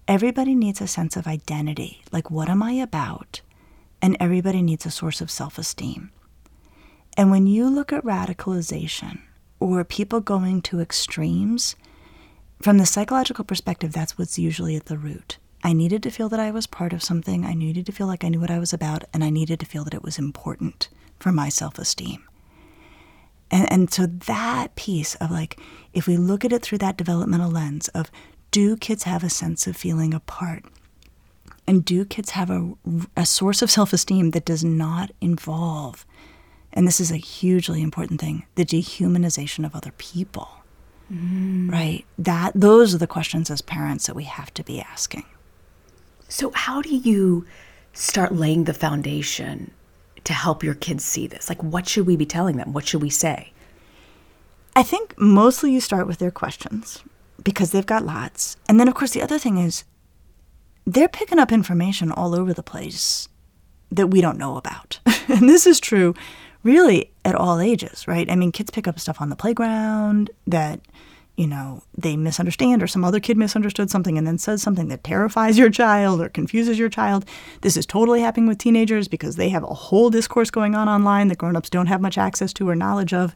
everybody 0.09 0.54
needs 0.54 0.80
a 0.80 0.87
sense 0.87 1.16
of 1.16 1.26
identity. 1.26 2.02
Like 2.12 2.30
what 2.30 2.49
am 2.49 2.62
i 2.62 2.73
about? 2.73 3.40
And 4.00 4.16
everybody 4.18 4.62
needs 4.62 4.85
a 4.85 4.90
source 4.90 5.21
of 5.21 5.30
self-esteem. 5.30 6.11
And 7.16 7.30
when 7.30 7.47
you 7.47 7.68
look 7.68 7.92
at 7.92 8.04
radicalization 8.04 9.21
or 9.62 9.85
people 9.85 10.21
going 10.21 10.62
to 10.62 10.81
extremes, 10.81 11.76
from 12.61 12.78
the 12.78 12.87
psychological 12.87 13.45
perspective, 13.45 13.92
that's 13.92 14.19
what's 14.19 14.38
usually 14.38 14.76
at 14.76 14.87
the 14.87 14.99
root. 14.99 15.38
I 15.64 15.73
needed 15.73 16.02
to 16.02 16.11
feel 16.11 16.28
that 16.31 16.40
I 16.40 16.50
was 16.50 16.66
part 16.66 16.92
of 16.92 17.02
something, 17.02 17.45
I 17.45 17.54
needed 17.54 17.87
to 17.87 17.92
feel 17.92 18.07
like 18.07 18.25
I 18.25 18.28
knew 18.28 18.40
what 18.40 18.50
I 18.50 18.59
was 18.59 18.73
about, 18.73 19.04
and 19.14 19.23
I 19.23 19.31
needed 19.31 19.61
to 19.61 19.66
feel 19.66 19.85
that 19.85 19.95
it 19.95 20.02
was 20.02 20.19
important 20.19 20.88
for 21.21 21.31
my 21.31 21.49
self 21.49 21.78
esteem. 21.78 22.25
And, 23.50 23.71
and 23.71 23.92
so 23.92 24.07
that 24.07 24.75
piece 24.75 25.14
of 25.16 25.31
like, 25.31 25.61
if 25.92 26.07
we 26.07 26.16
look 26.16 26.45
at 26.45 26.52
it 26.52 26.62
through 26.62 26.78
that 26.78 26.97
developmental 26.97 27.50
lens 27.50 27.88
of 27.88 28.11
do 28.50 28.76
kids 28.76 29.04
have 29.04 29.23
a 29.23 29.31
sense 29.31 29.66
of 29.66 29.76
feeling 29.76 30.12
apart? 30.12 30.64
And 31.66 31.85
do 31.85 32.04
kids 32.04 32.31
have 32.31 32.50
a, 32.50 32.73
a 33.16 33.25
source 33.25 33.62
of 33.62 33.71
self 33.71 33.92
esteem 33.92 34.33
that 34.33 34.45
does 34.45 34.64
not 34.64 35.12
involve 35.21 36.04
and 36.73 36.87
this 36.87 37.00
is 37.00 37.11
a 37.11 37.17
hugely 37.17 37.83
important 37.83 38.21
thing 38.21 38.45
the 38.55 38.64
dehumanization 38.64 39.64
of 39.64 39.75
other 39.75 39.93
people 39.99 40.49
mm. 41.12 41.71
right 41.71 42.05
that 42.19 42.52
those 42.55 42.95
are 42.95 42.99
the 42.99 43.07
questions 43.07 43.50
as 43.50 43.62
parents 43.62 44.07
that 44.07 44.17
we 44.17 44.25
have 44.25 44.52
to 44.55 44.64
be 44.64 44.81
asking 44.81 45.25
So, 46.29 46.50
how 46.55 46.81
do 46.81 46.95
you 46.97 47.45
start 47.93 48.35
laying 48.35 48.64
the 48.64 48.73
foundation 48.73 49.71
to 50.25 50.33
help 50.33 50.64
your 50.64 50.75
kids 50.75 51.05
see 51.05 51.26
this? 51.26 51.49
Like, 51.50 51.62
what 51.62 51.87
should 51.87 52.07
we 52.07 52.17
be 52.17 52.25
telling 52.25 52.57
them? 52.57 52.73
What 52.73 52.87
should 52.87 53.02
we 53.02 53.11
say? 53.11 53.52
i 54.75 54.83
think 54.83 55.14
mostly 55.19 55.73
you 55.73 55.81
start 55.81 56.07
with 56.07 56.19
their 56.19 56.31
questions 56.31 57.02
because 57.43 57.71
they've 57.71 57.87
got 57.87 58.05
lots 58.05 58.57
and 58.69 58.79
then 58.79 58.88
of 58.88 58.95
course 58.95 59.12
the 59.12 59.23
other 59.23 59.38
thing 59.38 59.59
is 59.59 59.85
they're 60.87 61.09
picking 61.09 61.38
up 61.38 61.52
information 61.52 62.11
all 62.11 62.35
over 62.35 62.52
the 62.52 62.62
place 62.62 63.29
that 63.91 64.09
we 64.09 64.21
don't 64.21 64.38
know 64.38 64.57
about 64.57 65.00
and 65.29 65.49
this 65.49 65.67
is 65.67 65.81
true 65.81 66.14
really 66.62 67.11
at 67.25 67.35
all 67.35 67.61
ages 67.61 68.07
right 68.07 68.31
i 68.31 68.37
mean 68.37 68.52
kids 68.52 68.71
pick 68.71 68.87
up 68.88 68.99
stuff 68.99 69.21
on 69.21 69.28
the 69.31 69.37
playground 69.37 70.31
that 70.47 70.81
you 71.37 71.47
know, 71.47 71.83
they 71.97 72.14
misunderstand 72.16 72.83
or 72.83 72.87
some 72.87 73.04
other 73.04 73.19
kid 73.19 73.38
misunderstood 73.38 73.90
something 73.90 74.19
and 74.19 74.26
then 74.26 74.37
says 74.37 74.61
something 74.61 74.88
that 74.88 75.02
terrifies 75.02 75.57
your 75.59 75.71
child 75.71 76.21
or 76.21 76.28
confuses 76.28 76.78
your 76.78 76.90
child. 76.90 77.25
This 77.62 77.76
is 77.76 77.87
totally 77.87 78.21
happening 78.21 78.47
with 78.47 78.59
teenagers 78.59 79.09
because 79.09 79.37
they 79.37 79.49
have 79.49 79.62
a 79.62 79.75
whole 79.75 80.11
discourse 80.11 80.50
going 80.50 80.75
on 80.75 80.88
online 80.88 81.28
that 81.28 81.38
grown-ups 81.38 81.71
don't 81.71 81.87
have 81.87 82.02
much 82.02 82.19
access 82.19 82.52
to 82.54 82.69
or 82.69 82.75
knowledge 82.75 83.14
of. 83.14 83.35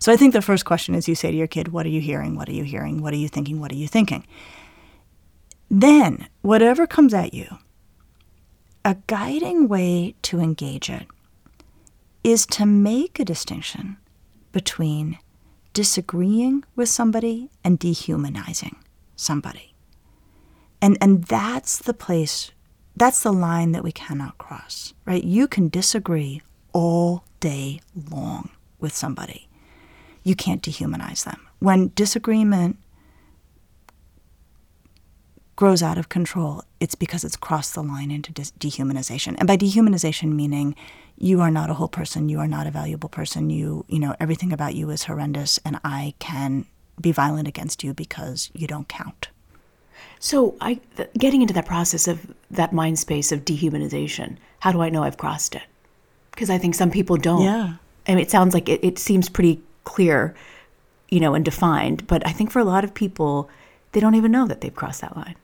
So 0.00 0.12
I 0.12 0.16
think 0.16 0.32
the 0.32 0.42
first 0.42 0.64
question 0.64 0.94
is 0.96 1.08
you 1.08 1.14
say 1.14 1.30
to 1.30 1.36
your 1.36 1.46
kid, 1.46 1.68
"What 1.68 1.86
are 1.86 1.90
you 1.90 2.00
hearing? 2.00 2.34
What 2.34 2.48
are 2.48 2.52
you 2.52 2.64
hearing? 2.64 3.00
What 3.00 3.14
are 3.14 3.18
you 3.18 3.28
thinking? 3.28 3.60
What 3.60 3.70
are 3.70 3.76
you 3.76 3.88
thinking?" 3.88 4.26
Then, 5.70 6.28
whatever 6.42 6.86
comes 6.86 7.14
at 7.14 7.32
you, 7.32 7.58
a 8.84 8.96
guiding 9.06 9.68
way 9.68 10.14
to 10.22 10.40
engage 10.40 10.90
it 10.90 11.06
is 12.26 12.44
to 12.44 12.66
make 12.66 13.20
a 13.20 13.24
distinction 13.24 13.96
between 14.50 15.16
disagreeing 15.72 16.64
with 16.74 16.88
somebody 16.88 17.48
and 17.62 17.78
dehumanizing 17.78 18.74
somebody. 19.14 19.74
And 20.82 20.98
and 21.00 21.22
that's 21.24 21.78
the 21.78 21.94
place 21.94 22.50
that's 22.96 23.22
the 23.22 23.32
line 23.32 23.70
that 23.72 23.84
we 23.84 23.92
cannot 23.92 24.38
cross, 24.38 24.92
right? 25.04 25.22
You 25.22 25.46
can 25.46 25.68
disagree 25.68 26.42
all 26.72 27.22
day 27.38 27.80
long 28.10 28.50
with 28.80 28.92
somebody. 28.92 29.48
You 30.24 30.34
can't 30.34 30.62
dehumanize 30.62 31.24
them. 31.24 31.46
When 31.60 31.92
disagreement 31.94 32.78
grows 35.54 35.82
out 35.82 35.96
of 35.96 36.08
control, 36.08 36.64
it's 36.80 36.96
because 36.96 37.22
it's 37.22 37.36
crossed 37.36 37.74
the 37.74 37.82
line 37.82 38.10
into 38.10 38.32
de- 38.32 38.42
dehumanization. 38.58 39.36
And 39.38 39.46
by 39.46 39.56
dehumanization, 39.56 40.32
meaning 40.32 40.74
you 41.18 41.40
are 41.40 41.50
not 41.50 41.70
a 41.70 41.74
whole 41.74 41.88
person, 41.88 42.28
you 42.28 42.38
are 42.38 42.48
not 42.48 42.66
a 42.66 42.70
valuable 42.70 43.08
person, 43.08 43.50
you, 43.50 43.84
you 43.88 43.98
know, 43.98 44.14
everything 44.20 44.52
about 44.52 44.74
you 44.74 44.90
is 44.90 45.04
horrendous, 45.04 45.58
and 45.64 45.78
I 45.84 46.14
can 46.18 46.66
be 47.00 47.12
violent 47.12 47.48
against 47.48 47.82
you 47.82 47.94
because 47.94 48.50
you 48.54 48.66
don't 48.66 48.88
count. 48.88 49.28
So, 50.18 50.56
I 50.60 50.80
th- 50.96 51.10
getting 51.18 51.42
into 51.42 51.54
that 51.54 51.66
process 51.66 52.08
of 52.08 52.34
that 52.50 52.72
mind 52.72 52.98
space 52.98 53.32
of 53.32 53.44
dehumanization, 53.44 54.36
how 54.60 54.72
do 54.72 54.80
I 54.80 54.88
know 54.88 55.02
I've 55.02 55.18
crossed 55.18 55.54
it? 55.54 55.62
Because 56.30 56.50
I 56.50 56.58
think 56.58 56.74
some 56.74 56.90
people 56.90 57.16
don't. 57.16 57.42
Yeah. 57.42 57.74
I 58.06 58.14
mean, 58.14 58.22
it 58.22 58.30
sounds 58.30 58.54
like 58.54 58.68
it, 58.68 58.82
it 58.82 58.98
seems 58.98 59.28
pretty 59.28 59.60
clear, 59.84 60.34
you 61.08 61.20
know, 61.20 61.34
and 61.34 61.44
defined, 61.44 62.06
but 62.06 62.26
I 62.26 62.32
think 62.32 62.50
for 62.50 62.60
a 62.60 62.64
lot 62.64 62.84
of 62.84 62.94
people, 62.94 63.48
they 63.92 64.00
don't 64.00 64.14
even 64.14 64.32
know 64.32 64.46
that 64.46 64.60
they've 64.60 64.74
crossed 64.74 65.00
that 65.00 65.16
line 65.16 65.36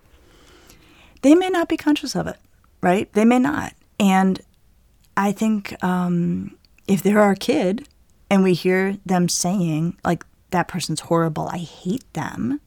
they 1.22 1.34
may 1.34 1.48
not 1.48 1.68
be 1.68 1.76
conscious 1.76 2.14
of 2.14 2.26
it, 2.26 2.36
right? 2.80 3.10
They 3.14 3.24
may 3.24 3.38
not. 3.38 3.72
And 3.98 4.40
I 5.16 5.32
think 5.32 5.82
um, 5.84 6.56
if 6.86 7.02
they're 7.02 7.20
our 7.20 7.34
kid 7.34 7.88
and 8.30 8.42
we 8.42 8.54
hear 8.54 8.96
them 9.04 9.28
saying, 9.28 9.96
like, 10.04 10.24
that 10.50 10.68
person's 10.68 11.00
horrible, 11.00 11.48
I 11.48 11.58
hate 11.58 12.10
them, 12.12 12.60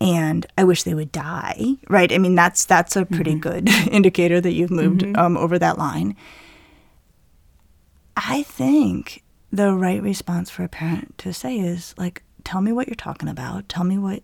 and 0.00 0.46
I 0.58 0.64
wish 0.64 0.82
they 0.82 0.94
would 0.94 1.12
die, 1.12 1.76
right? 1.88 2.12
I 2.12 2.18
mean, 2.18 2.34
that's 2.34 2.64
that's 2.64 2.96
a 2.96 3.06
pretty 3.06 3.32
mm-hmm. 3.32 3.40
good 3.40 3.68
indicator 3.90 4.40
that 4.40 4.52
you've 4.52 4.70
moved 4.70 5.00
mm-hmm. 5.00 5.16
um, 5.16 5.36
over 5.36 5.58
that 5.58 5.78
line. 5.78 6.16
I 8.16 8.42
think 8.42 9.22
the 9.50 9.72
right 9.72 10.02
response 10.02 10.50
for 10.50 10.64
a 10.64 10.68
parent 10.68 11.16
to 11.18 11.32
say 11.32 11.58
is 11.58 11.94
like, 11.96 12.22
tell 12.44 12.60
me 12.60 12.72
what 12.72 12.86
you're 12.86 12.94
talking 12.94 13.28
about. 13.28 13.68
Tell 13.68 13.84
me 13.84 13.98
what 13.98 14.22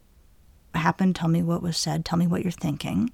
happened, 0.75 1.17
tell 1.17 1.29
me 1.29 1.43
what 1.43 1.63
was 1.63 1.77
said, 1.77 2.05
tell 2.05 2.19
me 2.19 2.27
what 2.27 2.43
you're 2.43 2.53
thinking. 2.53 3.11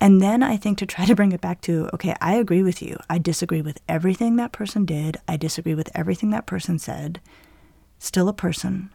And 0.00 0.20
then 0.20 0.42
I 0.42 0.56
think 0.56 0.78
to 0.78 0.86
try 0.86 1.06
to 1.06 1.14
bring 1.14 1.32
it 1.32 1.40
back 1.40 1.60
to, 1.62 1.88
okay, 1.94 2.14
I 2.20 2.34
agree 2.34 2.62
with 2.62 2.82
you. 2.82 2.98
I 3.08 3.18
disagree 3.18 3.62
with 3.62 3.80
everything 3.88 4.36
that 4.36 4.52
person 4.52 4.84
did. 4.84 5.16
I 5.26 5.36
disagree 5.36 5.74
with 5.74 5.90
everything 5.94 6.30
that 6.30 6.46
person 6.46 6.78
said. 6.78 7.20
Still 7.98 8.28
a 8.28 8.34
person. 8.34 8.90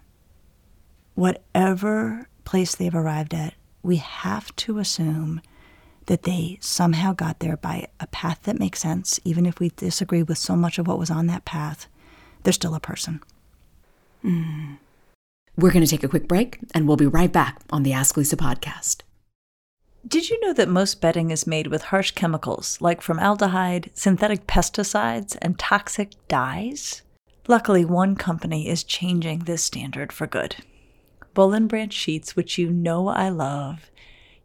Whatever 1.16 2.28
place 2.46 2.76
they've 2.76 2.94
arrived 2.94 3.34
at, 3.34 3.54
we 3.82 3.98
have 3.98 4.56
to 4.58 4.78
assume 4.78 5.42
that 6.06 6.24
they 6.24 6.58
somehow 6.62 7.14
got 7.14 7.40
there 7.40 7.58
by 7.58 7.88
a 8.00 8.08
path 8.08 8.44
that 8.44 8.60
makes 8.60 8.80
sense, 8.80 9.20
even 9.24 9.46
if 9.46 9.60
we 9.60 9.70
disagree 9.70 10.24
with 10.24 10.38
so 10.38 10.56
much 10.56 10.80
of 10.80 10.88
what 10.88 11.00
was 11.00 11.12
on 11.12 11.28
that 11.28 11.46
path. 11.46 11.88
They're 12.44 12.54
still 12.54 12.76
a 12.76 12.80
person. 12.80 13.22
Mm. 14.24 14.78
We're 15.56 15.72
going 15.72 15.86
to 15.86 15.90
take 15.90 16.04
a 16.04 16.08
quick 16.08 16.28
break 16.28 16.60
and 16.74 16.88
we'll 16.88 16.98
be 16.98 17.06
right 17.06 17.32
back 17.32 17.62
on 17.70 17.84
the 17.84 17.94
Ask 17.94 18.18
Lisa 18.18 18.38
podcast. 18.38 19.02
Did 20.08 20.30
you 20.30 20.40
know 20.40 20.54
that 20.54 20.70
most 20.70 21.02
bedding 21.02 21.30
is 21.30 21.46
made 21.46 21.68
with 21.68 21.84
harsh 21.84 22.12
chemicals 22.12 22.80
like 22.80 23.02
formaldehyde, 23.02 23.92
synthetic 23.94 24.48
pesticides, 24.48 25.38
and 25.42 25.60
toxic 25.60 26.12
dyes? 26.30 27.02
Luckily, 27.48 27.84
one 27.84 28.16
company 28.16 28.70
is 28.70 28.84
changing 28.84 29.40
this 29.40 29.64
standard 29.64 30.14
for 30.14 30.26
good. 30.26 30.58
Boll 31.34 31.60
& 31.60 31.68
Branch 31.68 31.94
Sheets, 31.94 32.36
which 32.36 32.58
you 32.58 32.70
know 32.70 33.10
I 33.10 33.30
love, 33.30 33.92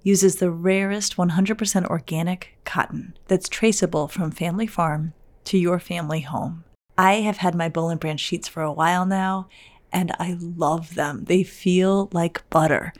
uses 0.02 0.36
the 0.36 0.50
rarest 0.50 1.16
100% 1.16 1.86
organic 1.86 2.58
cotton 2.64 3.16
that's 3.28 3.48
traceable 3.48 4.08
from 4.08 4.32
family 4.32 4.66
farm 4.66 5.12
to 5.44 5.56
your 5.56 5.78
family 5.78 6.20
home. 6.22 6.64
I 6.98 7.14
have 7.20 7.38
had 7.38 7.54
my 7.54 7.68
Boll 7.68 7.94
& 7.94 7.96
Branch 7.96 8.20
sheets 8.20 8.48
for 8.48 8.62
a 8.62 8.72
while 8.72 9.06
now, 9.06 9.48
and 9.92 10.12
I 10.18 10.36
love 10.38 10.94
them. 10.94 11.24
They 11.24 11.44
feel 11.44 12.08
like 12.12 12.48
butter. 12.50 12.92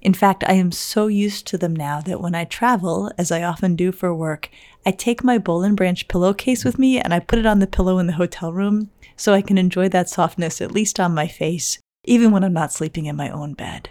In 0.00 0.14
fact, 0.14 0.44
I 0.46 0.54
am 0.54 0.72
so 0.72 1.06
used 1.06 1.46
to 1.48 1.58
them 1.58 1.74
now 1.74 2.00
that 2.02 2.20
when 2.20 2.34
I 2.34 2.44
travel, 2.44 3.10
as 3.18 3.32
I 3.32 3.42
often 3.42 3.76
do 3.76 3.92
for 3.92 4.14
work, 4.14 4.50
I 4.84 4.90
take 4.90 5.24
my 5.24 5.38
Boll 5.38 5.68
& 5.70 5.74
Branch 5.74 6.06
pillowcase 6.08 6.64
with 6.64 6.78
me 6.78 7.00
and 7.00 7.12
I 7.12 7.20
put 7.20 7.38
it 7.38 7.46
on 7.46 7.58
the 7.58 7.66
pillow 7.66 7.98
in 7.98 8.06
the 8.06 8.12
hotel 8.14 8.52
room 8.52 8.90
so 9.16 9.32
I 9.34 9.42
can 9.42 9.58
enjoy 9.58 9.88
that 9.88 10.08
softness 10.08 10.60
at 10.60 10.72
least 10.72 11.00
on 11.00 11.14
my 11.14 11.26
face, 11.26 11.78
even 12.04 12.30
when 12.30 12.44
I'm 12.44 12.52
not 12.52 12.72
sleeping 12.72 13.06
in 13.06 13.16
my 13.16 13.30
own 13.30 13.54
bed. 13.54 13.90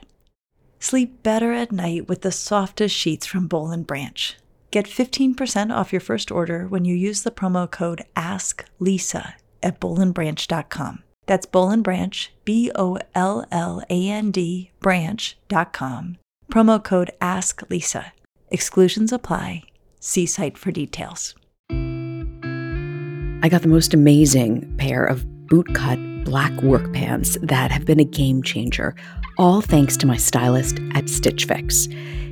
Sleep 0.79 1.23
better 1.23 1.51
at 1.51 1.71
night 1.71 2.07
with 2.07 2.21
the 2.21 2.31
softest 2.31 2.95
sheets 2.95 3.25
from 3.25 3.47
Boll 3.47 3.75
& 3.77 3.83
Branch. 3.83 4.37
Get 4.71 4.85
15% 4.85 5.73
off 5.73 5.91
your 5.91 6.01
first 6.01 6.31
order 6.31 6.67
when 6.67 6.85
you 6.85 6.95
use 6.95 7.23
the 7.23 7.31
promo 7.31 7.69
code 7.69 8.03
ASKLISA 8.15 9.33
at 9.63 9.79
bollandbranch.com. 9.79 11.01
That's 11.25 11.45
Boll 11.45 11.75
& 11.77 11.81
Branch, 11.81 12.31
B 12.43 12.71
O 12.75 12.97
L 13.13 13.45
L 13.51 13.81
A 13.89 14.09
N 14.09 14.31
D, 14.31 14.71
branch.com. 14.79 16.17
Promo 16.51 16.83
code 16.83 17.11
AskLisa. 17.21 18.11
Exclusions 18.49 19.11
apply. 19.11 19.63
See 19.99 20.25
site 20.25 20.57
for 20.57 20.71
details. 20.71 21.35
I 21.69 23.49
got 23.49 23.61
the 23.61 23.67
most 23.67 23.93
amazing 23.93 24.75
pair 24.77 25.05
of 25.05 25.25
bootcut 25.47 26.23
black 26.25 26.53
work 26.61 26.91
pants 26.93 27.37
that 27.41 27.71
have 27.71 27.85
been 27.85 27.99
a 27.99 28.05
game 28.05 28.41
changer, 28.41 28.95
all 29.37 29.61
thanks 29.61 29.95
to 29.97 30.07
my 30.07 30.17
stylist 30.17 30.79
at 30.93 31.09
Stitch 31.09 31.45
Fix. 31.45 31.87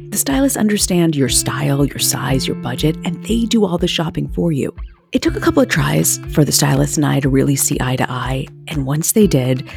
The 0.09 0.17
stylists 0.17 0.57
understand 0.57 1.15
your 1.15 1.29
style, 1.29 1.85
your 1.85 1.99
size, 1.99 2.47
your 2.47 2.55
budget, 2.57 2.95
and 3.05 3.23
they 3.25 3.45
do 3.45 3.65
all 3.65 3.77
the 3.77 3.87
shopping 3.87 4.27
for 4.27 4.51
you. 4.51 4.75
It 5.13 5.21
took 5.21 5.35
a 5.35 5.39
couple 5.39 5.61
of 5.61 5.69
tries 5.69 6.17
for 6.33 6.43
the 6.43 6.51
stylist 6.51 6.97
and 6.97 7.05
I 7.05 7.19
to 7.19 7.29
really 7.29 7.55
see 7.55 7.77
eye 7.79 7.97
to 7.97 8.11
eye, 8.11 8.47
and 8.67 8.87
once 8.87 9.11
they 9.11 9.27
did, 9.27 9.69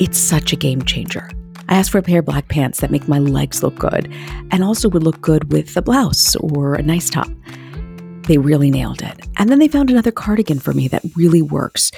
it's 0.00 0.18
such 0.18 0.52
a 0.52 0.56
game 0.56 0.82
changer. 0.82 1.30
I 1.68 1.76
asked 1.76 1.92
for 1.92 1.98
a 1.98 2.02
pair 2.02 2.18
of 2.18 2.24
black 2.24 2.48
pants 2.48 2.80
that 2.80 2.90
make 2.90 3.06
my 3.06 3.20
legs 3.20 3.62
look 3.62 3.76
good 3.76 4.12
and 4.50 4.64
also 4.64 4.88
would 4.88 5.04
look 5.04 5.20
good 5.20 5.52
with 5.52 5.76
a 5.76 5.82
blouse 5.82 6.34
or 6.36 6.74
a 6.74 6.82
nice 6.82 7.08
top. 7.08 7.28
They 8.26 8.36
really 8.36 8.68
nailed 8.68 9.00
it. 9.00 9.20
And 9.36 9.48
then 9.48 9.60
they 9.60 9.68
found 9.68 9.90
another 9.90 10.10
cardigan 10.10 10.58
for 10.58 10.72
me 10.72 10.88
that 10.88 11.04
really 11.14 11.40
works. 11.40 11.92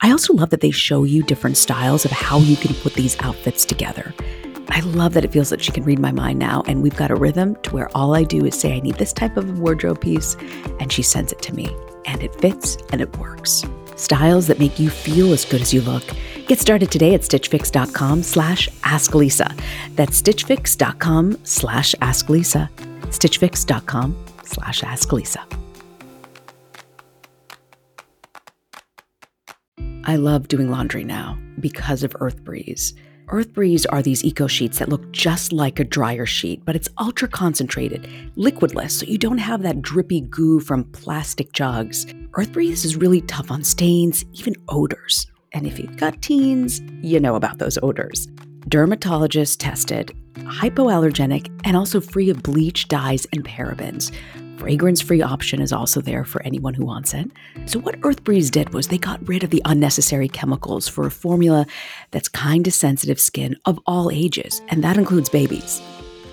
I 0.00 0.10
also 0.10 0.34
love 0.34 0.50
that 0.50 0.62
they 0.62 0.72
show 0.72 1.04
you 1.04 1.22
different 1.22 1.56
styles 1.56 2.04
of 2.04 2.10
how 2.10 2.40
you 2.40 2.56
can 2.56 2.74
put 2.74 2.94
these 2.94 3.16
outfits 3.20 3.64
together. 3.64 4.12
I 4.68 4.80
love 4.80 5.14
that 5.14 5.24
it 5.24 5.32
feels 5.32 5.50
that 5.50 5.62
she 5.62 5.72
can 5.72 5.84
read 5.84 5.98
my 5.98 6.12
mind 6.12 6.38
now, 6.38 6.62
and 6.66 6.82
we've 6.82 6.96
got 6.96 7.10
a 7.10 7.16
rhythm 7.16 7.56
to 7.62 7.74
where 7.74 7.88
all 7.96 8.14
I 8.14 8.24
do 8.24 8.44
is 8.44 8.58
say, 8.58 8.76
I 8.76 8.80
need 8.80 8.96
this 8.96 9.12
type 9.12 9.36
of 9.36 9.58
wardrobe 9.58 10.00
piece, 10.00 10.36
and 10.80 10.92
she 10.92 11.02
sends 11.02 11.32
it 11.32 11.40
to 11.42 11.54
me 11.54 11.74
and 12.06 12.22
it 12.22 12.34
fits 12.40 12.78
and 12.92 13.00
it 13.00 13.16
works. 13.18 13.64
Styles 13.96 14.46
that 14.46 14.58
make 14.58 14.78
you 14.78 14.90
feel 14.90 15.32
as 15.32 15.44
good 15.44 15.60
as 15.60 15.72
you 15.74 15.80
look. 15.82 16.04
Get 16.46 16.60
started 16.60 16.90
today 16.90 17.14
at 17.14 17.22
stitchfix.com 17.22 18.22
slash 18.22 18.68
asklisa. 18.82 19.58
That's 19.96 20.20
stitchfix.com 20.22 21.38
slash 21.44 21.94
asklisa. 22.00 22.70
stitchfix.com 22.70 24.24
slash 24.44 24.82
asklisa. 24.82 25.62
I 30.08 30.14
love 30.16 30.46
doing 30.46 30.70
laundry 30.70 31.02
now 31.02 31.36
because 31.58 32.04
of 32.04 32.14
Earth 32.20 32.44
Breeze. 32.44 32.94
Earth 33.28 33.52
Breeze 33.52 33.84
are 33.86 34.02
these 34.02 34.22
eco 34.22 34.46
sheets 34.46 34.78
that 34.78 34.88
look 34.88 35.10
just 35.10 35.52
like 35.52 35.80
a 35.80 35.84
dryer 35.84 36.26
sheet, 36.26 36.64
but 36.64 36.76
it's 36.76 36.88
ultra 36.96 37.26
concentrated, 37.26 38.08
liquidless, 38.36 38.92
so 38.92 39.06
you 39.06 39.18
don't 39.18 39.38
have 39.38 39.62
that 39.62 39.82
drippy 39.82 40.20
goo 40.20 40.60
from 40.60 40.84
plastic 40.84 41.52
jugs. 41.52 42.06
Earth 42.34 42.52
Breeze 42.52 42.84
is 42.84 42.94
really 42.94 43.22
tough 43.22 43.50
on 43.50 43.64
stains, 43.64 44.24
even 44.32 44.54
odors. 44.68 45.26
And 45.52 45.66
if 45.66 45.76
you've 45.76 45.96
got 45.96 46.22
teens, 46.22 46.80
you 47.02 47.18
know 47.18 47.34
about 47.34 47.58
those 47.58 47.78
odors. 47.82 48.28
dermatologist 48.68 49.60
tested, 49.60 50.12
hypoallergenic, 50.34 51.50
and 51.64 51.76
also 51.76 52.00
free 52.00 52.30
of 52.30 52.42
bleach, 52.42 52.88
dyes, 52.88 53.26
and 53.32 53.44
parabens. 53.44 54.12
Fragrance 54.58 55.00
free 55.00 55.22
option 55.22 55.60
is 55.60 55.72
also 55.72 56.00
there 56.00 56.24
for 56.24 56.42
anyone 56.42 56.74
who 56.74 56.84
wants 56.84 57.14
it. 57.14 57.30
So, 57.66 57.78
what 57.78 57.96
Earth 58.02 58.24
Breeze 58.24 58.50
did 58.50 58.72
was 58.72 58.88
they 58.88 58.98
got 58.98 59.26
rid 59.28 59.44
of 59.44 59.50
the 59.50 59.62
unnecessary 59.64 60.28
chemicals 60.28 60.88
for 60.88 61.06
a 61.06 61.10
formula 61.10 61.66
that's 62.10 62.28
kind 62.28 62.64
to 62.64 62.70
sensitive 62.70 63.20
skin 63.20 63.56
of 63.66 63.78
all 63.86 64.10
ages, 64.10 64.62
and 64.68 64.82
that 64.82 64.96
includes 64.96 65.28
babies. 65.28 65.82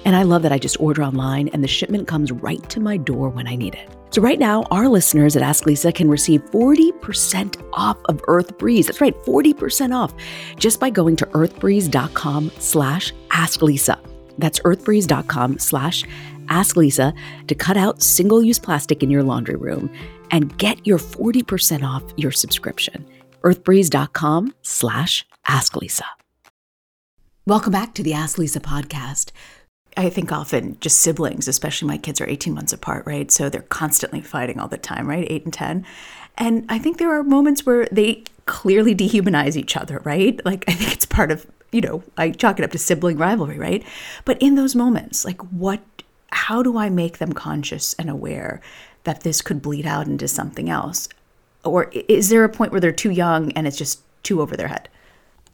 And 0.05 0.15
I 0.15 0.23
love 0.23 0.41
that 0.43 0.51
I 0.51 0.57
just 0.57 0.79
order 0.79 1.03
online 1.03 1.47
and 1.49 1.63
the 1.63 1.67
shipment 1.67 2.07
comes 2.07 2.31
right 2.31 2.67
to 2.69 2.79
my 2.79 2.97
door 2.97 3.29
when 3.29 3.47
I 3.47 3.55
need 3.55 3.75
it. 3.75 3.89
So 4.11 4.21
right 4.21 4.37
now, 4.37 4.63
our 4.63 4.87
listeners 4.89 5.35
at 5.35 5.41
Ask 5.41 5.65
Lisa 5.65 5.91
can 5.91 6.09
receive 6.09 6.43
40% 6.51 7.63
off 7.73 7.97
of 8.05 8.21
Earth 8.27 8.57
Breeze. 8.57 8.85
That's 8.85 9.01
right, 9.01 9.15
40% 9.23 9.95
off 9.95 10.13
just 10.57 10.79
by 10.79 10.89
going 10.89 11.15
to 11.17 11.25
earthbreeze.com 11.27 12.51
slash 12.59 13.13
ask 13.31 13.61
Lisa. 13.61 13.99
That's 14.37 14.59
earthbreeze.com 14.59 15.59
slash 15.59 16.03
ask 16.49 16.75
Lisa 16.75 17.13
to 17.47 17.55
cut 17.55 17.77
out 17.77 18.01
single-use 18.01 18.59
plastic 18.59 19.03
in 19.03 19.09
your 19.09 19.23
laundry 19.23 19.55
room 19.55 19.91
and 20.31 20.57
get 20.57 20.85
your 20.85 20.97
40% 20.97 21.83
off 21.83 22.03
your 22.17 22.31
subscription. 22.31 23.05
earthbreeze.com 23.43 24.53
slash 24.61 25.25
ask 25.47 25.75
Lisa. 25.75 26.05
Welcome 27.45 27.73
back 27.73 27.93
to 27.95 28.03
the 28.03 28.13
Ask 28.13 28.37
Lisa 28.37 28.61
podcast. 28.61 29.31
I 29.97 30.09
think 30.09 30.31
often 30.31 30.79
just 30.79 30.99
siblings, 30.99 31.47
especially 31.49 31.89
my 31.89 31.97
kids 31.97 32.21
are 32.21 32.25
18 32.25 32.53
months 32.53 32.71
apart, 32.71 33.05
right? 33.05 33.29
So 33.29 33.49
they're 33.49 33.63
constantly 33.63 34.21
fighting 34.21 34.59
all 34.59 34.69
the 34.69 34.77
time, 34.77 35.07
right? 35.07 35.27
Eight 35.29 35.43
and 35.43 35.53
10. 35.53 35.85
And 36.37 36.65
I 36.69 36.79
think 36.79 36.97
there 36.97 37.13
are 37.13 37.21
moments 37.21 37.65
where 37.65 37.87
they 37.91 38.23
clearly 38.45 38.95
dehumanize 38.95 39.57
each 39.57 39.75
other, 39.75 40.01
right? 40.05 40.39
Like, 40.45 40.63
I 40.67 40.73
think 40.73 40.93
it's 40.93 41.05
part 41.05 41.31
of, 41.31 41.45
you 41.71 41.81
know, 41.81 42.01
I 42.17 42.31
chalk 42.31 42.59
it 42.59 42.63
up 42.63 42.71
to 42.71 42.77
sibling 42.77 43.17
rivalry, 43.17 43.59
right? 43.59 43.83
But 44.25 44.41
in 44.41 44.55
those 44.55 44.73
moments, 44.73 45.25
like, 45.25 45.41
what, 45.51 45.81
how 46.33 46.63
do 46.63 46.77
I 46.77 46.89
make 46.89 47.17
them 47.17 47.33
conscious 47.33 47.93
and 47.93 48.09
aware 48.09 48.61
that 49.03 49.21
this 49.21 49.41
could 49.41 49.61
bleed 49.61 49.85
out 49.85 50.07
into 50.07 50.27
something 50.27 50.69
else? 50.69 51.09
Or 51.63 51.89
is 51.93 52.29
there 52.29 52.43
a 52.43 52.49
point 52.49 52.71
where 52.71 52.81
they're 52.81 52.91
too 52.91 53.11
young 53.11 53.51
and 53.53 53.67
it's 53.67 53.77
just 53.77 54.01
too 54.23 54.41
over 54.41 54.57
their 54.57 54.67
head? 54.67 54.89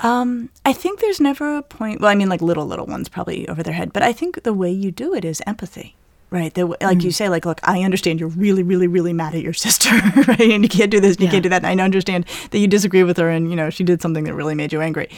Um, 0.01 0.49
I 0.65 0.73
think 0.73 1.01
there's 1.01 1.19
never 1.19 1.57
a 1.57 1.61
point. 1.61 1.99
Well, 1.99 2.09
I 2.09 2.15
mean, 2.15 2.29
like 2.29 2.41
little 2.41 2.65
little 2.65 2.85
ones 2.85 3.09
probably 3.09 3.47
over 3.49 3.61
their 3.61 3.73
head, 3.73 3.91
but 3.91 4.01
I 4.01 4.13
think 4.13 4.43
the 4.43 4.53
way 4.53 4.71
you 4.71 4.91
do 4.91 5.13
it 5.13 5.25
is 5.25 5.41
empathy, 5.45 5.95
right? 6.29 6.53
The, 6.53 6.67
like 6.67 6.99
mm. 6.99 7.03
you 7.03 7.11
say, 7.11 7.27
like, 7.27 7.45
look, 7.45 7.59
I 7.63 7.83
understand 7.83 8.19
you're 8.19 8.29
really, 8.29 8.63
really, 8.63 8.87
really 8.87 9.11
mad 9.11 9.35
at 9.35 9.41
your 9.41 9.53
sister, 9.53 9.89
right? 10.27 10.39
And 10.39 10.63
you 10.63 10.69
can't 10.69 10.89
do 10.89 11.01
this, 11.01 11.17
and 11.17 11.23
you 11.23 11.29
can't 11.29 11.43
do 11.43 11.49
that. 11.49 11.65
And 11.65 11.81
I 11.81 11.83
understand 11.83 12.25
that 12.51 12.59
you 12.59 12.67
disagree 12.67 13.03
with 13.03 13.17
her, 13.17 13.29
and 13.29 13.49
you 13.49 13.57
know 13.57 13.69
she 13.69 13.83
did 13.83 14.01
something 14.01 14.23
that 14.23 14.33
really 14.33 14.55
made 14.55 14.71
you 14.71 14.79
angry. 14.79 15.09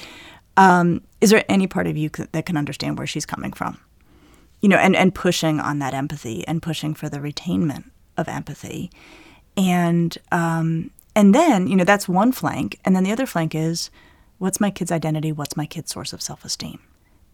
Um, 0.57 1.01
is 1.21 1.29
there 1.29 1.45
any 1.47 1.67
part 1.67 1.85
of 1.85 1.95
you 1.95 2.09
that 2.09 2.45
can 2.47 2.57
understand 2.57 2.97
where 2.97 3.07
she's 3.07 3.25
coming 3.25 3.53
from? 3.53 3.79
You 4.61 4.69
know, 4.69 4.77
and 4.77 4.95
and 4.95 5.13
pushing 5.13 5.59
on 5.59 5.79
that 5.79 5.93
empathy 5.93 6.47
and 6.47 6.61
pushing 6.61 6.93
for 6.93 7.09
the 7.09 7.17
retainment 7.17 7.89
of 8.17 8.27
empathy, 8.27 8.91
and 9.57 10.17
um, 10.31 10.91
and 11.15 11.33
then 11.33 11.67
you 11.67 11.75
know 11.75 11.83
that's 11.83 12.07
one 12.07 12.31
flank, 12.31 12.79
and 12.85 12.95
then 12.95 13.03
the 13.03 13.11
other 13.11 13.25
flank 13.25 13.55
is 13.55 13.89
what's 14.37 14.59
my 14.59 14.71
kid's 14.71 14.91
identity? 14.91 15.31
What's 15.31 15.55
my 15.55 15.67
kid's 15.67 15.91
source 15.91 16.13
of 16.13 16.21
self-esteem? 16.21 16.79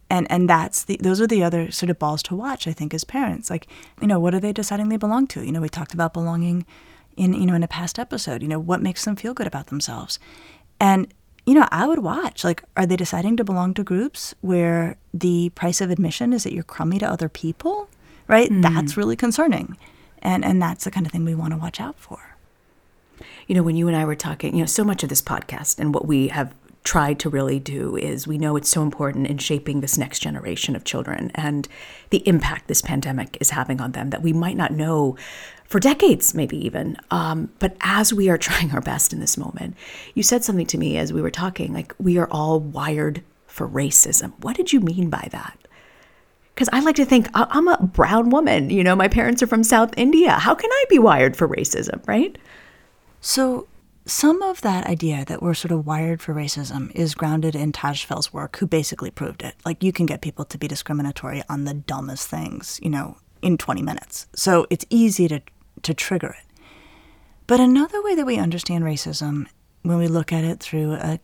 And 0.10 0.30
and 0.30 0.50
that's 0.50 0.84
the 0.84 0.98
those 1.02 1.22
are 1.22 1.28
the 1.28 1.44
other 1.44 1.72
sort 1.72 1.90
of 1.90 2.00
balls 2.00 2.24
to 2.24 2.36
watch 2.36 2.68
i 2.68 2.74
think 2.74 2.94
as 2.94 3.04
parents. 3.04 3.50
Like 3.50 3.68
you 4.02 4.08
know 4.08 4.20
what 4.20 4.34
are 4.34 4.40
they 4.40 4.54
deciding 4.54 4.90
they 4.90 4.98
belong 4.98 5.28
to? 5.28 5.46
You 5.46 5.52
know 5.52 5.62
we 5.62 5.70
talked 5.70 5.94
about 5.94 6.14
belonging 6.14 6.66
in 7.16 7.34
you 7.34 7.46
know 7.46 7.56
in 7.56 7.64
a 7.64 7.68
past 7.68 7.98
episode 8.00 8.42
you 8.42 8.48
know 8.48 8.60
what 8.60 8.82
makes 8.82 9.04
them 9.06 9.16
feel 9.16 9.34
good 9.34 9.48
about 9.48 9.68
themselves? 9.68 10.20
And 10.80 11.14
you 11.48 11.56
know 11.56 11.68
i 11.72 11.88
would 11.88 12.00
watch 12.00 12.44
like 12.44 12.64
are 12.76 12.86
they 12.86 12.96
deciding 12.96 13.36
to 13.36 13.44
belong 13.44 13.74
to 13.74 13.84
groups 13.84 14.36
where 14.42 14.98
the 15.14 15.50
price 15.56 15.82
of 15.82 15.90
admission 15.90 16.34
is 16.34 16.44
that 16.44 16.54
you're 16.54 16.64
crummy 16.64 17.00
to 17.00 17.10
other 17.10 17.30
people 17.30 17.90
right? 18.28 18.50
Mm. 18.50 18.62
that's 18.62 18.98
really 18.98 19.16
concerning. 19.16 19.78
And 20.22 20.44
and 20.44 20.62
that's 20.62 20.84
the 20.84 20.92
kind 20.92 21.06
of 21.06 21.12
thing 21.12 21.26
we 21.26 21.36
want 21.36 21.54
to 21.54 21.58
watch 21.58 21.80
out 21.80 21.98
for. 21.98 22.36
You 23.48 23.56
know 23.56 23.64
when 23.64 23.76
you 23.76 23.88
and 23.88 23.96
i 23.96 24.04
were 24.04 24.16
talking 24.16 24.54
you 24.54 24.60
know 24.60 24.68
so 24.68 24.84
much 24.84 25.04
of 25.04 25.10
this 25.10 25.22
podcast 25.22 25.80
and 25.80 25.94
what 25.94 26.06
we 26.06 26.28
have 26.28 26.54
tried 26.84 27.20
to 27.20 27.30
really 27.30 27.60
do 27.60 27.98
is 27.98 28.28
we 28.28 28.38
know 28.38 28.56
it's 28.56 28.70
so 28.70 28.82
important 28.82 29.28
in 29.28 29.38
shaping 29.38 29.82
this 29.82 29.98
next 29.98 30.20
generation 30.20 30.76
of 30.76 30.84
children 30.84 31.32
and 31.36 31.68
the 32.12 32.26
impact 32.28 32.68
this 32.68 32.82
pandemic 32.82 33.38
is 33.42 33.50
having 33.50 33.82
on 33.82 33.92
them 33.92 34.10
that 34.10 34.22
we 34.22 34.32
might 34.32 34.56
not 34.56 34.72
know 34.72 35.18
for 35.68 35.80
decades, 35.80 36.34
maybe 36.34 36.58
even. 36.66 36.98
Um, 37.12 37.52
but 37.60 37.76
as 37.82 38.14
we 38.14 38.30
are 38.30 38.38
trying 38.48 38.72
our 38.72 38.82
best 38.82 39.14
in 39.14 39.20
this 39.20 39.38
moment, 39.38 39.76
you 40.16 40.24
said 40.24 40.44
something 40.44 40.66
to 40.68 40.78
me 40.78 40.98
as 40.98 41.14
we 41.14 41.22
were 41.22 41.32
talking 41.32 41.74
like, 41.74 41.94
we 42.00 42.18
are 42.18 42.30
all 42.32 42.60
wired 42.60 43.24
for 43.46 43.68
racism. 43.68 44.34
What 44.42 44.56
did 44.56 44.72
you 44.72 44.80
mean 44.80 45.10
by 45.10 45.28
that? 45.32 45.58
Because 46.54 46.70
I 46.74 46.80
like 46.80 46.96
to 46.96 47.06
think 47.06 47.30
I'm 47.36 47.68
a 47.68 47.78
brown 47.84 48.32
woman. 48.32 48.72
You 48.72 48.84
know, 48.84 48.96
my 48.96 49.08
parents 49.08 49.44
are 49.44 49.48
from 49.48 49.64
South 49.64 49.94
India. 49.96 50.32
How 50.32 50.56
can 50.56 50.72
I 50.72 50.86
be 50.90 50.98
wired 50.98 51.38
for 51.38 51.48
racism, 51.48 52.06
right? 52.08 52.36
So, 53.22 53.68
some 54.08 54.42
of 54.42 54.62
that 54.62 54.88
idea 54.88 55.26
that 55.26 55.44
we're 55.44 55.54
sort 55.54 55.72
of 55.72 55.86
wired 55.86 56.22
for 56.22 56.34
racism 56.34 56.96
is 56.96 57.14
grounded 57.14 57.56
in 57.56 57.74
Tajfel's 57.74 58.32
work, 58.32 58.58
who 58.58 58.66
basically 58.66 59.12
proved 59.12 59.44
it. 59.44 59.54
Like 59.66 59.84
you 59.84 59.92
can 59.92 60.06
get 60.06 60.22
people 60.22 60.46
to 60.46 60.58
be 60.58 60.68
discriminatory 60.68 61.44
on 61.50 61.66
the 61.66 61.74
dumbest 61.74 62.30
things, 62.30 62.80
you 62.82 62.90
know, 62.90 63.18
in 63.42 63.58
20 63.58 63.82
minutes. 63.82 64.28
So 64.34 64.66
it's 64.70 64.86
easy 64.90 65.28
to 65.28 65.42
to 65.88 65.94
trigger 65.94 66.36
it. 66.40 66.64
But 67.48 67.60
another 67.60 68.02
way 68.04 68.16
that 68.16 68.26
we 68.26 68.38
understand 68.38 68.84
racism 68.84 69.48
when 69.82 69.98
we 69.98 70.08
look 70.08 70.32
at 70.32 70.44
it 70.44 70.60
through 70.60 70.94
a 70.94 71.20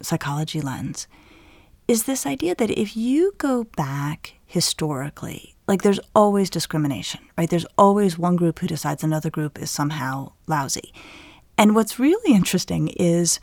psychology 0.00 0.60
lens 0.60 1.06
is 1.88 2.04
this 2.04 2.26
idea 2.26 2.54
that 2.56 2.70
if 2.70 2.96
you 2.96 3.32
go 3.38 3.64
back 3.76 4.34
historically, 4.46 5.54
like 5.68 5.82
there's 5.82 6.00
always 6.14 6.50
discrimination, 6.50 7.20
right? 7.38 7.48
There's 7.48 7.66
always 7.78 8.18
one 8.18 8.36
group 8.36 8.58
who 8.58 8.66
decides 8.66 9.04
another 9.04 9.30
group 9.30 9.58
is 9.58 9.70
somehow 9.70 10.32
lousy. 10.46 10.92
And 11.56 11.74
what's 11.74 11.98
really 11.98 12.34
interesting 12.34 12.88
is 12.88 13.40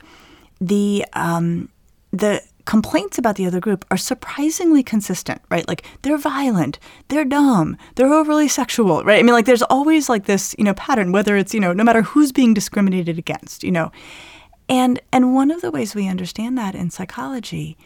the 0.60 1.04
um, 1.14 1.70
the 2.12 2.42
complaints 2.70 3.18
about 3.18 3.34
the 3.34 3.46
other 3.46 3.58
group 3.58 3.84
are 3.90 3.96
surprisingly 3.96 4.80
consistent, 4.80 5.42
right? 5.50 5.66
Like 5.66 5.84
they're 6.02 6.16
violent, 6.16 6.78
they're 7.08 7.24
dumb, 7.24 7.76
they're 7.96 8.14
overly 8.14 8.46
sexual, 8.46 9.02
right? 9.02 9.18
I 9.18 9.24
mean, 9.24 9.32
like 9.32 9.44
there's 9.44 9.64
always 9.64 10.08
like 10.08 10.26
this, 10.26 10.54
you 10.56 10.62
know, 10.62 10.74
pattern, 10.74 11.10
whether 11.10 11.36
it's, 11.36 11.52
you 11.52 11.58
know, 11.58 11.72
no 11.72 11.82
matter 11.82 12.02
who's 12.02 12.30
being 12.30 12.54
discriminated 12.54 13.18
against, 13.18 13.64
you 13.64 13.72
know. 13.72 13.90
And 14.68 15.00
and 15.12 15.34
one 15.34 15.50
of 15.50 15.62
the 15.62 15.72
ways 15.72 15.96
we 15.96 16.06
understand 16.06 16.56
that 16.58 16.76
in 16.76 16.92
psychology 16.92 17.76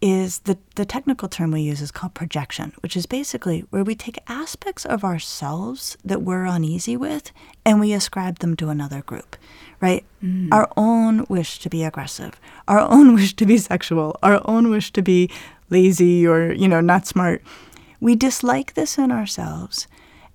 is 0.00 0.38
the, 0.40 0.56
the 0.76 0.86
technical 0.86 1.28
term 1.28 1.50
we 1.50 1.60
use 1.60 1.82
is 1.82 1.90
called 1.90 2.14
projection, 2.14 2.72
which 2.80 2.96
is 2.96 3.04
basically 3.04 3.60
where 3.68 3.84
we 3.84 3.94
take 3.94 4.18
aspects 4.26 4.86
of 4.86 5.04
ourselves 5.04 5.98
that 6.02 6.22
we're 6.22 6.46
uneasy 6.46 6.96
with 6.96 7.30
and 7.66 7.78
we 7.78 7.92
ascribe 7.92 8.38
them 8.38 8.56
to 8.56 8.70
another 8.70 9.02
group, 9.02 9.36
right? 9.80 10.04
Mm. 10.22 10.48
Our 10.52 10.70
own 10.76 11.24
wish 11.28 11.58
to 11.60 11.70
be 11.70 11.84
aggressive, 11.84 12.40
our 12.68 12.80
own 12.80 13.14
wish 13.16 13.34
to 13.36 13.46
be 13.46 13.58
sexual, 13.58 14.18
our 14.22 14.40
own 14.44 14.70
wish 14.70 14.92
to 14.92 15.02
be 15.02 15.30
lazy 15.70 16.26
or, 16.26 16.52
you 16.52 16.68
know, 16.68 16.80
not 16.80 17.06
smart. 17.06 17.42
We 18.00 18.16
dislike 18.16 18.74
this 18.74 18.98
in 18.98 19.12
ourselves. 19.12 19.86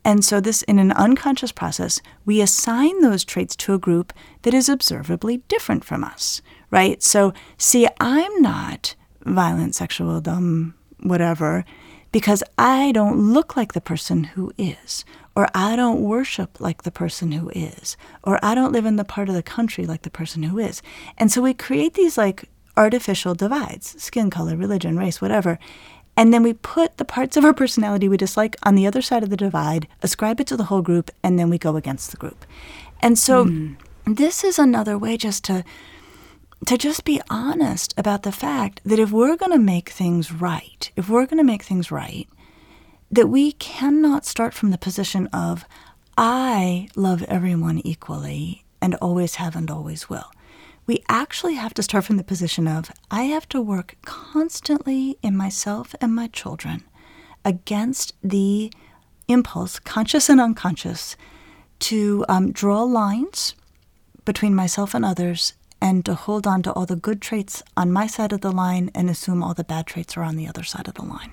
And 0.04 0.24
so, 0.24 0.40
this, 0.40 0.62
in 0.64 0.78
an 0.78 0.92
unconscious 0.92 1.52
process, 1.52 2.00
we 2.26 2.40
assign 2.40 3.02
those 3.02 3.26
traits 3.26 3.56
to 3.56 3.74
a 3.74 3.80
group 3.80 4.14
that 4.44 4.54
is 4.54 4.70
observably 4.70 5.38
different 5.48 5.84
from 5.84 6.04
us, 6.04 6.44
right? 6.70 7.02
So, 7.02 7.34
see, 7.58 7.88
I'm 8.00 8.40
not 8.40 8.94
violent, 9.22 9.74
sexual, 9.74 10.22
dumb, 10.22 10.76
whatever, 11.00 11.66
because 12.12 12.44
I 12.56 12.92
don't 12.92 13.34
look 13.34 13.58
like 13.58 13.74
the 13.74 13.82
person 13.82 14.26
who 14.26 14.54
is, 14.60 15.04
or 15.36 15.50
I 15.54 15.76
don't 15.76 16.02
worship 16.02 16.60
like 16.60 16.84
the 16.84 16.92
person 16.92 17.34
who 17.34 17.52
is, 17.54 17.98
or 18.24 18.40
I 18.44 18.56
don't 18.56 18.72
live 18.72 18.86
in 18.86 18.96
the 18.96 19.04
part 19.04 19.30
of 19.30 19.36
the 19.36 19.44
country 19.44 19.86
like 19.86 20.04
the 20.04 20.10
person 20.10 20.44
who 20.44 20.60
is. 20.60 20.82
And 21.18 21.32
so 21.32 21.42
we 21.42 21.54
create 21.54 21.94
these 21.94 22.18
like 22.18 22.50
artificial 22.78 23.36
divides 23.36 24.02
skin 24.02 24.30
color, 24.30 24.56
religion, 24.56 24.98
race, 24.98 25.22
whatever. 25.22 25.60
And 26.18 26.34
then 26.34 26.44
we 26.44 26.54
put 26.54 26.98
the 26.98 27.06
parts 27.06 27.36
of 27.36 27.44
our 27.44 27.54
personality 27.54 28.08
we 28.08 28.18
dislike 28.18 28.56
on 28.64 28.76
the 28.76 28.88
other 28.88 29.02
side 29.02 29.24
of 29.24 29.30
the 29.30 29.38
divide, 29.38 29.88
ascribe 30.02 30.40
it 30.40 30.48
to 30.48 30.58
the 30.58 30.66
whole 30.66 30.82
group, 30.82 31.12
and 31.22 31.38
then 31.38 31.50
we 31.50 31.58
go 31.58 31.76
against 31.76 32.12
the 32.12 32.18
group. 32.18 32.46
And 33.02 33.20
so 33.20 33.46
mm. 33.46 33.76
this 34.06 34.44
is 34.44 34.58
another 34.58 34.98
way 34.98 35.18
just 35.18 35.44
to 35.46 35.64
to 36.68 36.78
just 36.78 37.04
be 37.04 37.22
honest 37.30 37.94
about 37.98 38.24
the 38.24 38.32
fact 38.32 38.80
that 38.86 38.98
if 38.98 39.12
we're 39.12 39.36
going 39.36 39.52
to 39.52 39.60
make 39.60 39.90
things 39.90 40.32
right, 40.32 40.90
if 40.96 41.10
we're 41.10 41.26
going 41.26 41.38
to 41.38 41.44
make 41.44 41.62
things 41.62 41.92
right, 41.92 42.28
that 43.12 43.28
we 43.28 43.54
cannot 43.54 44.26
start 44.26 44.54
from 44.54 44.72
the 44.72 44.78
position 44.78 45.28
of, 45.28 45.66
I 46.18 46.88
love 46.96 47.24
everyone 47.24 47.80
equally 47.80 48.66
and 48.82 48.96
always 48.96 49.36
have 49.36 49.56
and 49.56 49.70
always 49.70 50.10
will. 50.10 50.32
We 50.88 51.04
actually 51.10 51.56
have 51.56 51.74
to 51.76 51.84
start 51.84 52.06
from 52.06 52.18
the 52.18 52.24
position 52.24 52.68
of, 52.68 52.92
I 53.10 53.24
have 53.24 53.50
to 53.50 53.62
work 53.62 53.96
constantly 54.04 55.18
in 55.22 55.36
myself 55.36 55.96
and 56.00 56.16
my 56.16 56.28
children 56.28 56.84
against 57.44 58.14
the 58.24 58.72
impulse, 59.28 59.80
conscious 59.80 60.30
and 60.30 60.40
unconscious, 60.40 61.16
to 61.80 62.26
um, 62.30 62.52
draw 62.52 62.84
lines 62.84 63.56
between 64.24 64.56
myself 64.56 64.94
and 64.94 65.04
others 65.04 65.54
and 65.82 66.06
to 66.06 66.16
hold 66.16 66.48
on 66.48 66.64
to 66.64 66.72
all 66.74 66.86
the 66.86 66.96
good 66.96 67.22
traits 67.22 67.62
on 67.76 67.92
my 67.92 68.08
side 68.08 68.32
of 68.32 68.42
the 68.42 68.52
line 68.52 68.90
and 68.96 69.10
assume 69.10 69.44
all 69.44 69.54
the 69.54 69.64
bad 69.64 69.86
traits 69.86 70.16
are 70.16 70.24
on 70.24 70.36
the 70.36 70.48
other 70.48 70.64
side 70.64 70.88
of 70.88 70.94
the 70.96 71.04
line. 71.04 71.32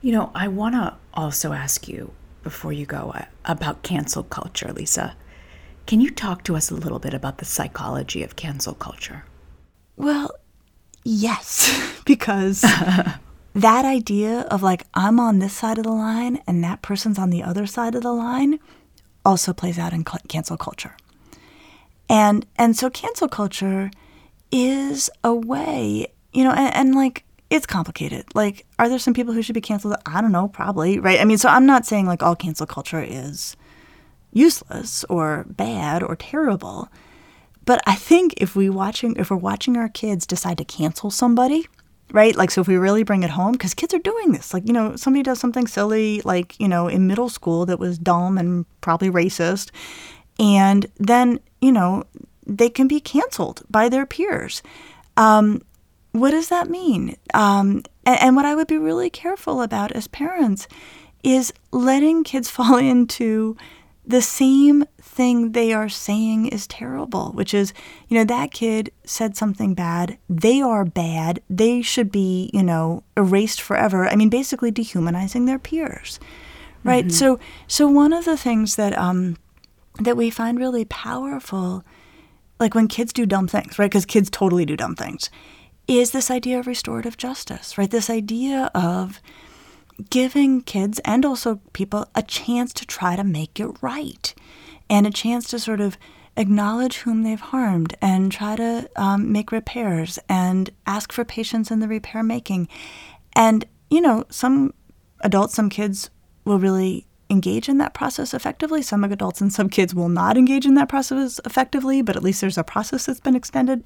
You 0.00 0.12
know, 0.12 0.30
I 0.34 0.48
want 0.48 0.74
to 0.74 0.96
also 1.14 1.52
ask 1.52 1.88
you 1.88 2.12
before 2.42 2.72
you 2.72 2.86
go 2.86 3.12
uh, 3.14 3.24
about 3.44 3.82
cancel 3.82 4.22
culture, 4.22 4.72
Lisa. 4.72 5.16
Can 5.86 6.00
you 6.00 6.10
talk 6.10 6.44
to 6.44 6.54
us 6.54 6.70
a 6.70 6.74
little 6.74 6.98
bit 6.98 7.14
about 7.14 7.38
the 7.38 7.44
psychology 7.44 8.22
of 8.22 8.36
cancel 8.36 8.74
culture? 8.74 9.24
Well, 9.96 10.30
yes, 11.04 12.00
because 12.04 12.60
that 13.54 13.84
idea 13.84 14.40
of 14.50 14.62
like 14.62 14.84
I'm 14.94 15.18
on 15.18 15.40
this 15.40 15.54
side 15.54 15.78
of 15.78 15.84
the 15.84 15.92
line 15.92 16.40
and 16.46 16.62
that 16.62 16.82
person's 16.82 17.18
on 17.18 17.30
the 17.30 17.42
other 17.42 17.66
side 17.66 17.94
of 17.94 18.02
the 18.02 18.12
line 18.12 18.60
also 19.24 19.52
plays 19.52 19.78
out 19.78 19.92
in 19.92 20.04
cancel 20.04 20.56
culture. 20.56 20.96
And 22.08 22.46
and 22.56 22.76
so 22.76 22.88
cancel 22.88 23.28
culture 23.28 23.90
is 24.50 25.10
a 25.22 25.34
way, 25.34 26.06
you 26.32 26.44
know, 26.44 26.52
and, 26.52 26.74
and 26.74 26.94
like 26.94 27.24
it's 27.50 27.66
complicated. 27.66 28.26
Like, 28.34 28.66
are 28.78 28.88
there 28.88 28.98
some 28.98 29.14
people 29.14 29.32
who 29.32 29.42
should 29.42 29.54
be 29.54 29.60
canceled? 29.60 29.96
I 30.04 30.20
don't 30.20 30.32
know, 30.32 30.48
probably, 30.48 30.98
right? 30.98 31.20
I 31.20 31.24
mean, 31.24 31.38
so 31.38 31.48
I'm 31.48 31.66
not 31.66 31.86
saying 31.86 32.06
like 32.06 32.22
all 32.22 32.36
cancel 32.36 32.66
culture 32.66 33.02
is 33.02 33.56
useless 34.32 35.04
or 35.04 35.46
bad 35.48 36.02
or 36.02 36.14
terrible. 36.16 36.88
But 37.64 37.82
I 37.86 37.94
think 37.94 38.34
if 38.36 38.54
we 38.56 38.70
watching 38.70 39.16
if 39.16 39.30
we're 39.30 39.36
watching 39.36 39.76
our 39.76 39.88
kids 39.88 40.26
decide 40.26 40.58
to 40.58 40.64
cancel 40.64 41.10
somebody, 41.10 41.66
right? 42.12 42.34
Like 42.36 42.50
so 42.50 42.60
if 42.60 42.68
we 42.68 42.76
really 42.76 43.02
bring 43.02 43.22
it 43.22 43.30
home 43.30 43.56
cuz 43.56 43.74
kids 43.74 43.94
are 43.94 43.98
doing 43.98 44.32
this. 44.32 44.54
Like, 44.54 44.66
you 44.66 44.72
know, 44.72 44.96
somebody 44.96 45.22
does 45.22 45.38
something 45.38 45.66
silly 45.66 46.20
like, 46.24 46.58
you 46.58 46.68
know, 46.68 46.88
in 46.88 47.06
middle 47.06 47.28
school 47.28 47.66
that 47.66 47.78
was 47.78 47.98
dumb 47.98 48.38
and 48.38 48.64
probably 48.80 49.10
racist 49.10 49.70
and 50.38 50.86
then, 50.98 51.40
you 51.60 51.72
know, 51.72 52.04
they 52.46 52.70
can 52.70 52.88
be 52.88 53.00
canceled 53.00 53.62
by 53.68 53.88
their 53.88 54.06
peers. 54.06 54.62
Um, 55.16 55.62
what 56.20 56.30
does 56.30 56.48
that 56.48 56.68
mean? 56.68 57.16
Um, 57.34 57.82
and, 58.04 58.20
and 58.20 58.36
what 58.36 58.44
I 58.44 58.54
would 58.54 58.68
be 58.68 58.78
really 58.78 59.10
careful 59.10 59.62
about 59.62 59.92
as 59.92 60.08
parents 60.08 60.68
is 61.22 61.52
letting 61.72 62.24
kids 62.24 62.48
fall 62.50 62.76
into 62.76 63.56
the 64.06 64.22
same 64.22 64.84
thing 65.02 65.52
they 65.52 65.74
are 65.74 65.90
saying 65.90 66.46
is 66.46 66.66
terrible, 66.66 67.30
which 67.32 67.52
is, 67.52 67.74
you 68.08 68.16
know, 68.16 68.24
that 68.24 68.52
kid 68.52 68.90
said 69.04 69.36
something 69.36 69.74
bad. 69.74 70.16
They 70.30 70.62
are 70.62 70.86
bad. 70.86 71.42
They 71.50 71.82
should 71.82 72.10
be, 72.10 72.50
you 72.54 72.62
know, 72.62 73.02
erased 73.18 73.60
forever. 73.60 74.08
I 74.08 74.16
mean, 74.16 74.30
basically 74.30 74.70
dehumanizing 74.70 75.44
their 75.44 75.58
peers, 75.58 76.18
right? 76.84 77.12
So, 77.12 77.38
so 77.66 77.86
one 77.86 78.14
of 78.14 78.24
the 78.24 78.38
things 78.38 78.76
that 78.76 78.96
um, 78.96 79.36
that 80.00 80.16
we 80.16 80.30
find 80.30 80.58
really 80.58 80.86
powerful, 80.86 81.84
like 82.58 82.74
when 82.74 82.88
kids 82.88 83.12
do 83.12 83.26
dumb 83.26 83.46
things, 83.46 83.78
right? 83.78 83.90
Because 83.90 84.06
kids 84.06 84.30
totally 84.30 84.64
do 84.64 84.76
dumb 84.76 84.94
things, 84.94 85.28
is 85.88 86.10
this 86.10 86.30
idea 86.30 86.58
of 86.58 86.66
restorative 86.66 87.16
justice, 87.16 87.78
right? 87.78 87.90
This 87.90 88.10
idea 88.10 88.70
of 88.74 89.20
giving 90.10 90.60
kids 90.60 91.00
and 91.04 91.24
also 91.24 91.60
people 91.72 92.06
a 92.14 92.22
chance 92.22 92.72
to 92.74 92.86
try 92.86 93.16
to 93.16 93.24
make 93.24 93.58
it 93.58 93.70
right 93.80 94.34
and 94.88 95.06
a 95.06 95.10
chance 95.10 95.48
to 95.48 95.58
sort 95.58 95.80
of 95.80 95.96
acknowledge 96.36 96.98
whom 96.98 97.22
they've 97.22 97.40
harmed 97.40 97.96
and 98.00 98.30
try 98.30 98.54
to 98.54 98.88
um, 98.96 99.32
make 99.32 99.50
repairs 99.50 100.18
and 100.28 100.70
ask 100.86 101.10
for 101.10 101.24
patience 101.24 101.70
in 101.70 101.80
the 101.80 101.88
repair 101.88 102.22
making. 102.22 102.68
And, 103.34 103.64
you 103.90 104.00
know, 104.00 104.24
some 104.30 104.74
adults, 105.22 105.54
some 105.54 105.68
kids 105.68 106.10
will 106.44 106.58
really 106.58 107.06
engage 107.30 107.68
in 107.68 107.78
that 107.78 107.92
process 107.92 108.32
effectively. 108.32 108.82
Some 108.82 109.04
adults 109.04 109.40
and 109.40 109.52
some 109.52 109.68
kids 109.68 109.94
will 109.94 110.08
not 110.08 110.36
engage 110.36 110.64
in 110.64 110.74
that 110.74 110.88
process 110.88 111.40
effectively, 111.44 112.02
but 112.02 112.16
at 112.16 112.22
least 112.22 112.40
there's 112.40 112.58
a 112.58 112.64
process 112.64 113.06
that's 113.06 113.20
been 113.20 113.36
extended. 113.36 113.82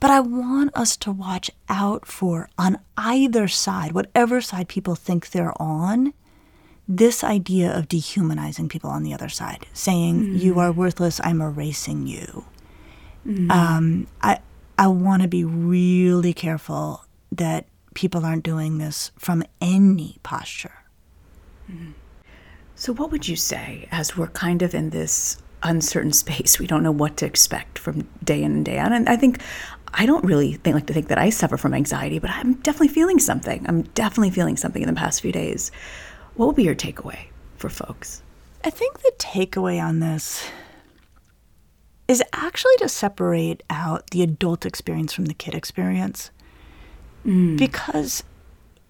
But 0.00 0.10
I 0.10 0.20
want 0.20 0.76
us 0.76 0.96
to 0.98 1.10
watch 1.10 1.50
out 1.68 2.06
for, 2.06 2.48
on 2.56 2.78
either 2.96 3.48
side, 3.48 3.92
whatever 3.92 4.40
side 4.40 4.68
people 4.68 4.94
think 4.94 5.30
they're 5.30 5.60
on, 5.60 6.14
this 6.86 7.22
idea 7.22 7.76
of 7.76 7.88
dehumanizing 7.88 8.68
people 8.68 8.90
on 8.90 9.02
the 9.02 9.12
other 9.12 9.28
side, 9.28 9.66
saying, 9.72 10.20
mm-hmm. 10.20 10.36
You 10.36 10.58
are 10.60 10.72
worthless, 10.72 11.20
I'm 11.22 11.42
erasing 11.42 12.06
you. 12.06 12.44
Mm-hmm. 13.26 13.50
Um, 13.50 14.06
I, 14.22 14.38
I 14.78 14.86
want 14.86 15.22
to 15.22 15.28
be 15.28 15.44
really 15.44 16.32
careful 16.32 17.04
that 17.32 17.66
people 17.94 18.24
aren't 18.24 18.44
doing 18.44 18.78
this 18.78 19.10
from 19.18 19.42
any 19.60 20.18
posture. 20.22 20.84
Mm-hmm. 21.70 21.90
So, 22.74 22.92
what 22.94 23.10
would 23.10 23.26
you 23.26 23.34
say 23.34 23.88
as 23.90 24.16
we're 24.16 24.28
kind 24.28 24.62
of 24.62 24.72
in 24.72 24.90
this 24.90 25.36
uncertain 25.64 26.12
space? 26.12 26.58
We 26.60 26.68
don't 26.68 26.84
know 26.84 26.92
what 26.92 27.16
to 27.18 27.26
expect 27.26 27.76
from 27.76 28.08
day 28.22 28.42
in 28.44 28.52
and 28.52 28.64
day 28.64 28.78
out. 28.78 28.92
And 28.92 29.08
I 29.08 29.16
think 29.16 29.42
I 29.94 30.06
don't 30.06 30.24
really 30.24 30.54
think, 30.54 30.74
like 30.74 30.86
to 30.86 30.92
think 30.92 31.08
that 31.08 31.18
I 31.18 31.30
suffer 31.30 31.56
from 31.56 31.74
anxiety, 31.74 32.18
but 32.18 32.30
I'm 32.30 32.54
definitely 32.54 32.88
feeling 32.88 33.18
something. 33.18 33.64
I'm 33.68 33.82
definitely 33.82 34.30
feeling 34.30 34.56
something 34.56 34.82
in 34.82 34.88
the 34.88 34.94
past 34.94 35.20
few 35.20 35.32
days. 35.32 35.70
What 36.34 36.46
will 36.46 36.52
be 36.52 36.64
your 36.64 36.74
takeaway 36.74 37.18
for 37.56 37.68
folks? 37.68 38.22
I 38.64 38.70
think 38.70 39.00
the 39.00 39.12
takeaway 39.18 39.82
on 39.82 40.00
this 40.00 40.44
is 42.06 42.22
actually 42.32 42.76
to 42.78 42.88
separate 42.88 43.62
out 43.70 44.10
the 44.10 44.22
adult 44.22 44.64
experience 44.64 45.12
from 45.12 45.26
the 45.26 45.34
kid 45.34 45.54
experience. 45.54 46.30
Mm. 47.26 47.58
Because 47.58 48.24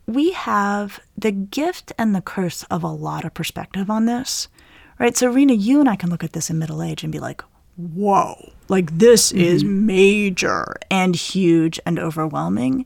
we 0.07 0.33
have 0.33 1.01
the 1.17 1.33
gift 1.33 1.93
and 1.99 2.15
the 2.15 2.23
curse 2.23 2.63
of 2.65 2.83
a 2.83 2.89
lot 2.89 3.25
of 3.25 3.35
perspective 3.35 3.91
on 3.91 4.07
this, 4.07 4.49
right? 4.99 5.17
So, 5.17 5.33
Reena, 5.33 5.59
you 5.59 5.81
and 5.81 5.89
I 5.89 5.97
can 5.97 6.11
look 6.11 6.25
at 6.25 6.33
this 6.33 6.49
in 6.49 6.59
middle 6.59 6.83
age 6.83 7.03
and 7.03 7.13
be 7.13 7.19
like, 7.19 7.43
whoa, 7.79 8.53
like 8.69 8.99
this 8.99 9.31
is 9.33 9.65
major 9.65 10.75
and 10.91 11.15
huge 11.15 11.79
and 11.87 11.99
overwhelming. 11.99 12.85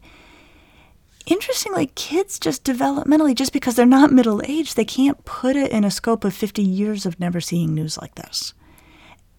Interestingly, 1.24 1.86
kids 1.94 2.38
just 2.38 2.64
developmentally, 2.64 3.34
just 3.34 3.52
because 3.52 3.74
they're 3.74 3.86
not 3.86 4.12
middle 4.12 4.42
aged, 4.44 4.76
they 4.76 4.84
can't 4.84 5.24
put 5.24 5.56
it 5.56 5.70
in 5.70 5.84
a 5.84 5.90
scope 5.90 6.24
of 6.24 6.34
50 6.34 6.62
years 6.62 7.06
of 7.06 7.18
never 7.18 7.40
seeing 7.40 7.74
news 7.74 7.96
like 7.96 8.16
this. 8.16 8.54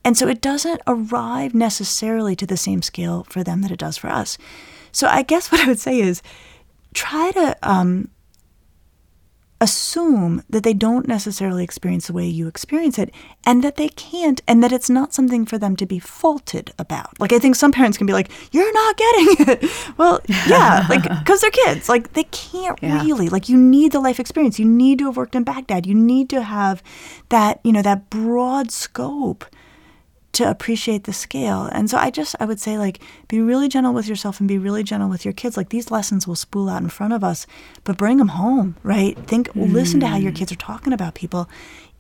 And 0.04 0.18
so 0.18 0.28
it 0.28 0.42
doesn't 0.42 0.82
arrive 0.88 1.54
necessarily 1.54 2.36
to 2.38 2.46
the 2.46 2.58
same 2.58 2.82
scale 2.82 3.26
for 3.30 3.44
them 3.44 3.62
that 3.62 3.72
it 3.72 3.80
does 3.80 3.98
for 3.98 4.10
us. 4.10 4.38
So 4.92 5.08
I 5.08 5.22
guess 5.22 5.52
what 5.52 5.62
I 5.62 5.68
would 5.68 5.80
say 5.80 6.00
is 6.00 6.22
try 6.94 7.32
to 7.32 7.58
um, 7.62 8.10
assume 9.64 10.44
that 10.50 10.64
they 10.64 10.74
don't 10.74 11.08
necessarily 11.08 11.64
experience 11.64 12.08
the 12.08 12.14
way 12.14 12.28
you 12.28 12.48
experience 12.48 13.00
it 13.00 13.10
and 13.46 13.64
that 13.64 13.76
they 13.78 13.90
can't 13.90 14.42
and 14.48 14.62
that 14.64 14.72
it's 14.78 14.90
not 14.90 15.14
something 15.14 15.46
for 15.46 15.58
them 15.58 15.76
to 15.78 15.86
be 15.86 16.00
faulted 16.00 16.72
about. 16.78 17.20
Like 17.20 17.34
I 17.34 17.40
think 17.40 17.56
some 17.56 17.72
parents 17.72 17.98
can 17.98 18.06
be 18.06 18.14
like, 18.14 18.30
"You're 18.52 18.74
not 18.82 18.98
getting 18.98 19.30
it." 19.48 19.60
well, 19.98 20.20
yeah, 20.48 20.86
like 20.90 21.04
cuz 21.26 21.42
they're 21.42 21.52
kids. 21.64 21.88
Like 21.90 22.14
they 22.14 22.26
can't 22.26 22.78
Yeah. 22.82 23.02
really. 23.04 23.30
Like 23.30 23.48
you 23.50 23.58
need 23.58 23.92
the 23.94 24.00
life 24.08 24.20
experience. 24.20 24.60
You 24.60 24.66
need 24.84 25.00
to 25.00 25.06
have 25.06 25.18
worked 25.18 25.36
in 25.36 25.44
Baghdad. 25.44 25.86
You 25.86 25.96
need 25.96 26.30
to 26.36 26.42
have 26.44 26.84
that, 27.30 27.60
you 27.64 27.72
know, 27.72 27.82
that 27.82 28.10
broad 28.10 28.72
scope 28.72 29.46
to 30.34 30.50
appreciate 30.50 31.04
the 31.04 31.14
scale. 31.14 31.70
And 31.72 31.90
so 31.90 31.98
I 31.98 32.10
just 32.10 32.36
I 32.40 32.46
would 32.46 32.60
say 32.60 32.78
like 32.78 33.00
be 33.28 33.40
really 33.40 33.70
gentle 33.70 33.94
with 33.94 34.08
yourself 34.08 34.40
and 34.40 34.48
be 34.48 34.58
really 34.58 34.84
gentle 34.84 35.10
with 35.10 35.24
your 35.24 35.34
kids. 35.34 35.56
Like 35.56 35.70
these 35.70 35.92
lessons 35.92 36.28
will 36.28 36.36
spool 36.36 36.70
out 36.70 36.82
in 36.82 36.90
front 36.90 37.14
of 37.14 37.24
us, 37.24 37.48
but 37.84 37.98
bring 37.98 38.18
them 38.18 38.30
home, 38.30 38.76
right? 38.84 39.18
Think 39.28 39.50
listen 39.56 40.00
to 40.02 40.08
how 40.08 40.18
your 40.18 40.32
mm. 40.32 40.36
kids 40.36 40.52
are 40.52 40.56
talking 40.56 40.92
about 40.92 41.16
people. 41.16 41.50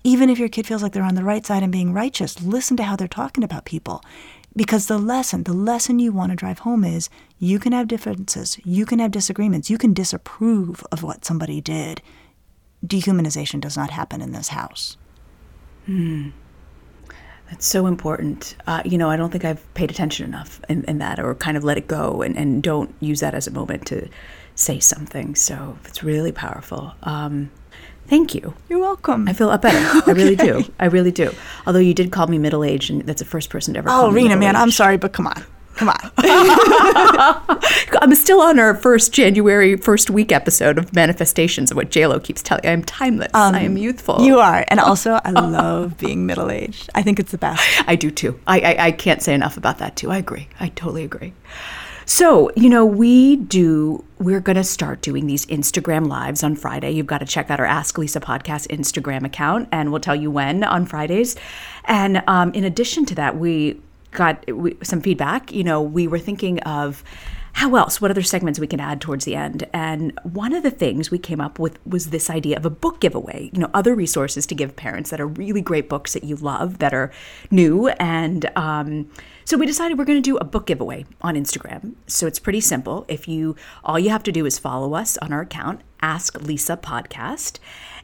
Even 0.04 0.30
if 0.30 0.38
your 0.38 0.50
kid 0.50 0.68
feels 0.68 0.84
like 0.84 0.92
they're 0.92 1.04
on 1.04 1.16
the 1.16 1.24
right 1.24 1.46
side 1.46 1.64
and 1.64 1.72
being 1.72 1.94
righteous, 1.94 2.42
listen 2.42 2.76
to 2.78 2.84
how 2.84 2.96
they're 2.96 3.08
talking 3.08 3.44
about 3.44 3.66
people. 3.66 4.04
Because 4.56 4.88
the 4.88 5.00
lesson, 5.00 5.44
the 5.44 5.54
lesson 5.54 5.98
you 5.98 6.12
want 6.12 6.32
to 6.32 6.36
drive 6.36 6.60
home 6.60 6.84
is 6.84 7.10
you 7.40 7.58
can 7.58 7.72
have 7.72 7.88
differences, 7.88 8.60
you 8.64 8.86
can 8.86 9.00
have 9.00 9.12
disagreements, 9.12 9.70
you 9.70 9.78
can 9.78 9.94
disapprove 9.94 10.84
of 10.92 11.02
what 11.02 11.26
somebody 11.26 11.62
did. 11.62 12.02
Dehumanization 12.86 13.62
does 13.62 13.78
not 13.78 13.92
happen 13.92 14.22
in 14.22 14.32
this 14.32 14.50
house. 14.50 14.98
Hmm. 15.86 16.30
That's 17.50 17.66
so 17.66 17.86
important. 17.86 18.56
Uh, 18.66 18.82
you 18.84 18.98
know, 18.98 19.10
I 19.10 19.18
don't 19.18 19.30
think 19.32 19.46
I've 19.46 19.74
paid 19.74 19.92
attention 19.92 20.26
enough 20.26 20.60
in, 20.70 20.84
in 20.86 20.98
that 21.00 21.20
or 21.20 21.36
kind 21.36 21.56
of 21.58 21.64
let 21.64 21.78
it 21.78 21.88
go 21.88 22.22
and, 22.22 22.36
and 22.36 22.64
don't 22.64 22.94
use 23.00 23.20
that 23.20 23.36
as 23.36 23.48
a 23.48 23.52
moment 23.52 23.86
to 23.88 24.10
say 24.56 24.80
something. 24.80 25.36
So 25.36 25.78
it's 25.86 26.04
really 26.04 26.32
powerful. 26.32 26.94
Um, 27.04 27.52
thank 28.08 28.34
you. 28.34 28.54
You're 28.70 28.80
welcome. 28.80 29.28
I 29.28 29.34
feel 29.34 29.48
a 29.48 29.52
lot 29.52 29.62
better. 29.62 29.78
I 30.10 30.14
really 30.14 30.36
do. 30.36 30.64
I 30.80 30.86
really 30.86 31.12
do. 31.12 31.34
Although 31.68 31.80
you 31.80 31.94
did 31.94 32.12
call 32.12 32.28
me 32.28 32.38
middle 32.38 32.64
aged, 32.64 32.90
and 32.90 33.02
that's 33.04 33.22
the 33.22 33.28
first 33.28 33.50
person 33.50 33.74
to 33.74 33.80
ever 33.80 33.90
call 33.90 34.06
Oh, 34.06 34.12
Reena, 34.12 34.40
man, 34.40 34.56
I'm 34.56 34.72
sorry, 34.72 34.98
but 34.98 35.14
come 35.14 35.28
on. 35.28 35.44
Come 35.76 35.90
on. 35.90 36.12
I'm 38.02 38.16
still 38.16 38.42
on 38.42 38.60
our 38.60 38.76
first 38.76 39.12
January 39.12 39.76
first 39.76 40.10
week 40.10 40.32
episode 40.32 40.78
of 40.78 40.94
manifestations 40.94 41.72
of 41.72 41.78
what 41.78 41.90
JLo 41.90 42.24
keeps 42.24 42.42
telling. 42.42 42.66
I'm 42.66 42.84
timeless. 42.84 43.32
I 43.34 43.62
am 43.62 43.78
youthful. 43.78 44.22
You 44.22 44.40
are. 44.40 44.66
And 44.68 44.80
also, 44.80 45.20
I 45.24 45.32
love 45.32 45.98
being 45.98 46.26
middle 46.26 46.52
aged. 46.52 46.90
I 46.96 47.02
think 47.02 47.20
it's 47.20 47.32
the 47.32 47.38
best. 47.38 47.64
I 47.88 47.96
do 47.96 48.12
too. 48.12 48.40
I, 48.48 48.60
I 48.60 48.86
I 48.86 48.92
can't 48.92 49.22
say 49.22 49.34
enough 49.34 49.58
about 49.58 49.80
that 49.80 49.96
too. 49.96 50.12
I 50.12 50.18
agree. 50.18 50.48
I 50.60 50.70
totally 50.70 51.04
agree. 51.04 51.34
So, 52.06 52.52
you 52.56 52.70
know, 52.70 52.86
we 52.86 53.38
do, 53.38 54.04
we're 54.20 54.42
going 54.42 54.58
to 54.58 54.64
start 54.64 55.02
doing 55.02 55.26
these 55.28 55.46
Instagram 55.46 56.08
lives 56.08 56.44
on 56.44 56.56
Friday. 56.56 56.92
You've 56.92 57.08
got 57.08 57.20
to 57.20 57.26
check 57.26 57.50
out 57.50 57.60
our 57.62 57.66
Ask 57.66 57.98
Lisa 57.98 58.20
podcast 58.20 58.68
Instagram 58.68 59.26
account, 59.26 59.70
and 59.72 59.90
we'll 59.90 60.02
tell 60.02 60.16
you 60.16 60.30
when 60.30 60.64
on 60.64 60.86
Fridays. 60.86 61.36
And 61.86 62.22
um, 62.28 62.54
in 62.54 62.66
addition 62.66 63.06
to 63.06 63.16
that, 63.16 63.38
we, 63.38 63.80
got 64.14 64.46
some 64.84 65.02
feedback, 65.02 65.52
you 65.52 65.64
know, 65.64 65.82
we 65.82 66.08
were 66.08 66.20
thinking 66.20 66.60
of 66.62 67.04
how 67.54 67.76
else, 67.76 68.02
what 68.02 68.10
other 68.10 68.24
segments 68.24 68.60
we 68.60 68.66
can 68.66 68.80
add 68.80 69.00
towards 69.00 69.26
the 69.26 69.36
end. 69.36 69.68
And 69.74 70.18
one 70.24 70.54
of 70.54 70.64
the 70.64 70.72
things 70.72 71.12
we 71.12 71.20
came 71.20 71.40
up 71.40 71.60
with 71.60 71.78
was 71.86 72.10
this 72.10 72.30
idea 72.30 72.58
of 72.58 72.66
a 72.66 72.70
book 72.70 73.00
giveaway, 73.00 73.52
you 73.54 73.60
know, 73.60 73.70
other 73.76 73.94
resources 73.94 74.48
to 74.48 74.56
give 74.56 74.76
parents 74.76 75.12
that 75.12 75.22
are 75.22 75.28
really 75.28 75.62
great 75.62 75.88
books 75.88 76.14
that 76.14 76.24
you 76.24 76.36
love, 76.36 76.80
that 76.80 76.96
are 76.96 77.12
new. 77.52 77.90
And 77.90 78.50
um, 78.56 79.10
so 79.46 79.56
we 79.56 79.68
decided 79.68 80.00
we're 80.00 80.06
going 80.06 80.22
to 80.22 80.30
do 80.30 80.38
a 80.38 80.44
book 80.44 80.66
giveaway 80.66 81.06
on 81.22 81.36
Instagram. 81.36 81.94
So 82.08 82.26
it's 82.26 82.40
pretty 82.40 82.62
simple. 82.62 83.06
If 83.08 83.28
you, 83.28 83.56
all 83.84 84.00
you 84.00 84.10
have 84.10 84.24
to 84.24 84.32
do 84.32 84.48
is 84.48 84.58
follow 84.58 84.96
us 84.96 85.18
on 85.20 85.32
our 85.32 85.42
account, 85.42 85.82
Ask 86.02 86.42
Lisa 86.42 86.76
Podcast, 86.76 87.60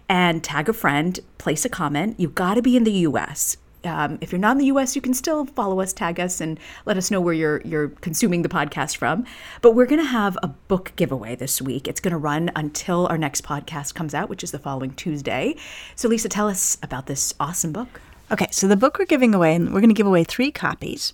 and 0.07 0.43
tag 0.43 0.69
a 0.69 0.73
friend, 0.73 1.19
place 1.39 1.65
a 1.65 1.69
comment. 1.69 2.19
You've 2.19 2.35
got 2.35 2.53
to 2.53 2.61
be 2.61 2.77
in 2.77 2.83
the 2.83 2.91
US 2.91 3.57
um, 3.83 4.17
if 4.21 4.31
you're 4.31 4.39
not 4.39 4.53
in 4.53 4.57
the 4.57 4.65
US, 4.65 4.95
you 4.95 5.01
can 5.01 5.13
still 5.13 5.45
follow 5.45 5.79
us, 5.79 5.93
tag 5.93 6.19
us, 6.19 6.41
and 6.41 6.59
let 6.85 6.97
us 6.97 7.09
know 7.09 7.21
where 7.21 7.33
you're 7.33 7.61
you're 7.61 7.89
consuming 7.89 8.41
the 8.41 8.49
podcast 8.49 8.97
from. 8.97 9.25
But 9.61 9.73
we're 9.73 9.85
going 9.85 10.01
to 10.01 10.07
have 10.09 10.37
a 10.43 10.47
book 10.47 10.91
giveaway 10.95 11.35
this 11.35 11.61
week. 11.61 11.87
It's 11.87 11.99
going 11.99 12.11
to 12.11 12.17
run 12.17 12.51
until 12.55 13.07
our 13.07 13.17
next 13.17 13.43
podcast 13.43 13.95
comes 13.95 14.13
out, 14.13 14.29
which 14.29 14.43
is 14.43 14.51
the 14.51 14.59
following 14.59 14.91
Tuesday. 14.91 15.55
So, 15.95 16.07
Lisa, 16.09 16.29
tell 16.29 16.47
us 16.47 16.77
about 16.83 17.07
this 17.07 17.33
awesome 17.39 17.71
book. 17.71 18.01
Okay, 18.31 18.47
so 18.51 18.67
the 18.67 18.77
book 18.77 18.99
we're 18.99 19.05
giving 19.05 19.33
away, 19.33 19.55
and 19.55 19.73
we're 19.73 19.81
going 19.81 19.89
to 19.89 19.95
give 19.95 20.05
away 20.05 20.23
three 20.23 20.51
copies, 20.51 21.13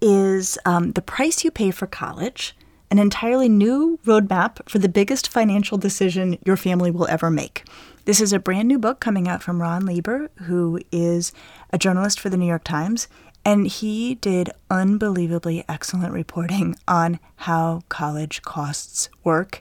is 0.00 0.58
um, 0.64 0.92
The 0.92 1.02
Price 1.02 1.44
You 1.44 1.50
Pay 1.50 1.70
for 1.70 1.86
College, 1.86 2.56
an 2.90 2.98
entirely 2.98 3.48
new 3.48 3.98
roadmap 4.04 4.68
for 4.68 4.78
the 4.78 4.88
biggest 4.88 5.28
financial 5.28 5.78
decision 5.78 6.38
your 6.44 6.56
family 6.56 6.90
will 6.90 7.06
ever 7.08 7.30
make. 7.30 7.64
This 8.08 8.22
is 8.22 8.32
a 8.32 8.38
brand 8.38 8.68
new 8.68 8.78
book 8.78 9.00
coming 9.00 9.28
out 9.28 9.42
from 9.42 9.60
Ron 9.60 9.84
Lieber, 9.84 10.30
who 10.44 10.80
is 10.90 11.30
a 11.74 11.76
journalist 11.76 12.18
for 12.18 12.30
the 12.30 12.38
New 12.38 12.46
York 12.46 12.64
Times, 12.64 13.06
and 13.44 13.66
he 13.66 14.14
did 14.14 14.48
unbelievably 14.70 15.66
excellent 15.68 16.14
reporting 16.14 16.74
on 16.88 17.20
how 17.36 17.82
college 17.90 18.40
costs 18.40 19.10
work. 19.24 19.60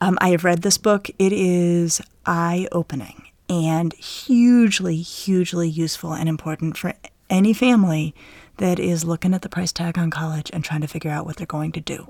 Um, 0.00 0.18
I 0.20 0.30
have 0.30 0.42
read 0.42 0.62
this 0.62 0.76
book, 0.76 1.08
it 1.20 1.32
is 1.32 2.00
eye 2.26 2.66
opening 2.72 3.28
and 3.48 3.92
hugely, 3.92 4.96
hugely 4.96 5.68
useful 5.68 6.14
and 6.14 6.28
important 6.28 6.76
for 6.76 6.94
any 7.30 7.52
family 7.52 8.12
that 8.56 8.80
is 8.80 9.04
looking 9.04 9.34
at 9.34 9.42
the 9.42 9.48
price 9.48 9.70
tag 9.70 9.96
on 9.96 10.10
college 10.10 10.50
and 10.52 10.64
trying 10.64 10.80
to 10.80 10.88
figure 10.88 11.12
out 11.12 11.26
what 11.26 11.36
they're 11.36 11.46
going 11.46 11.70
to 11.70 11.80
do. 11.80 12.08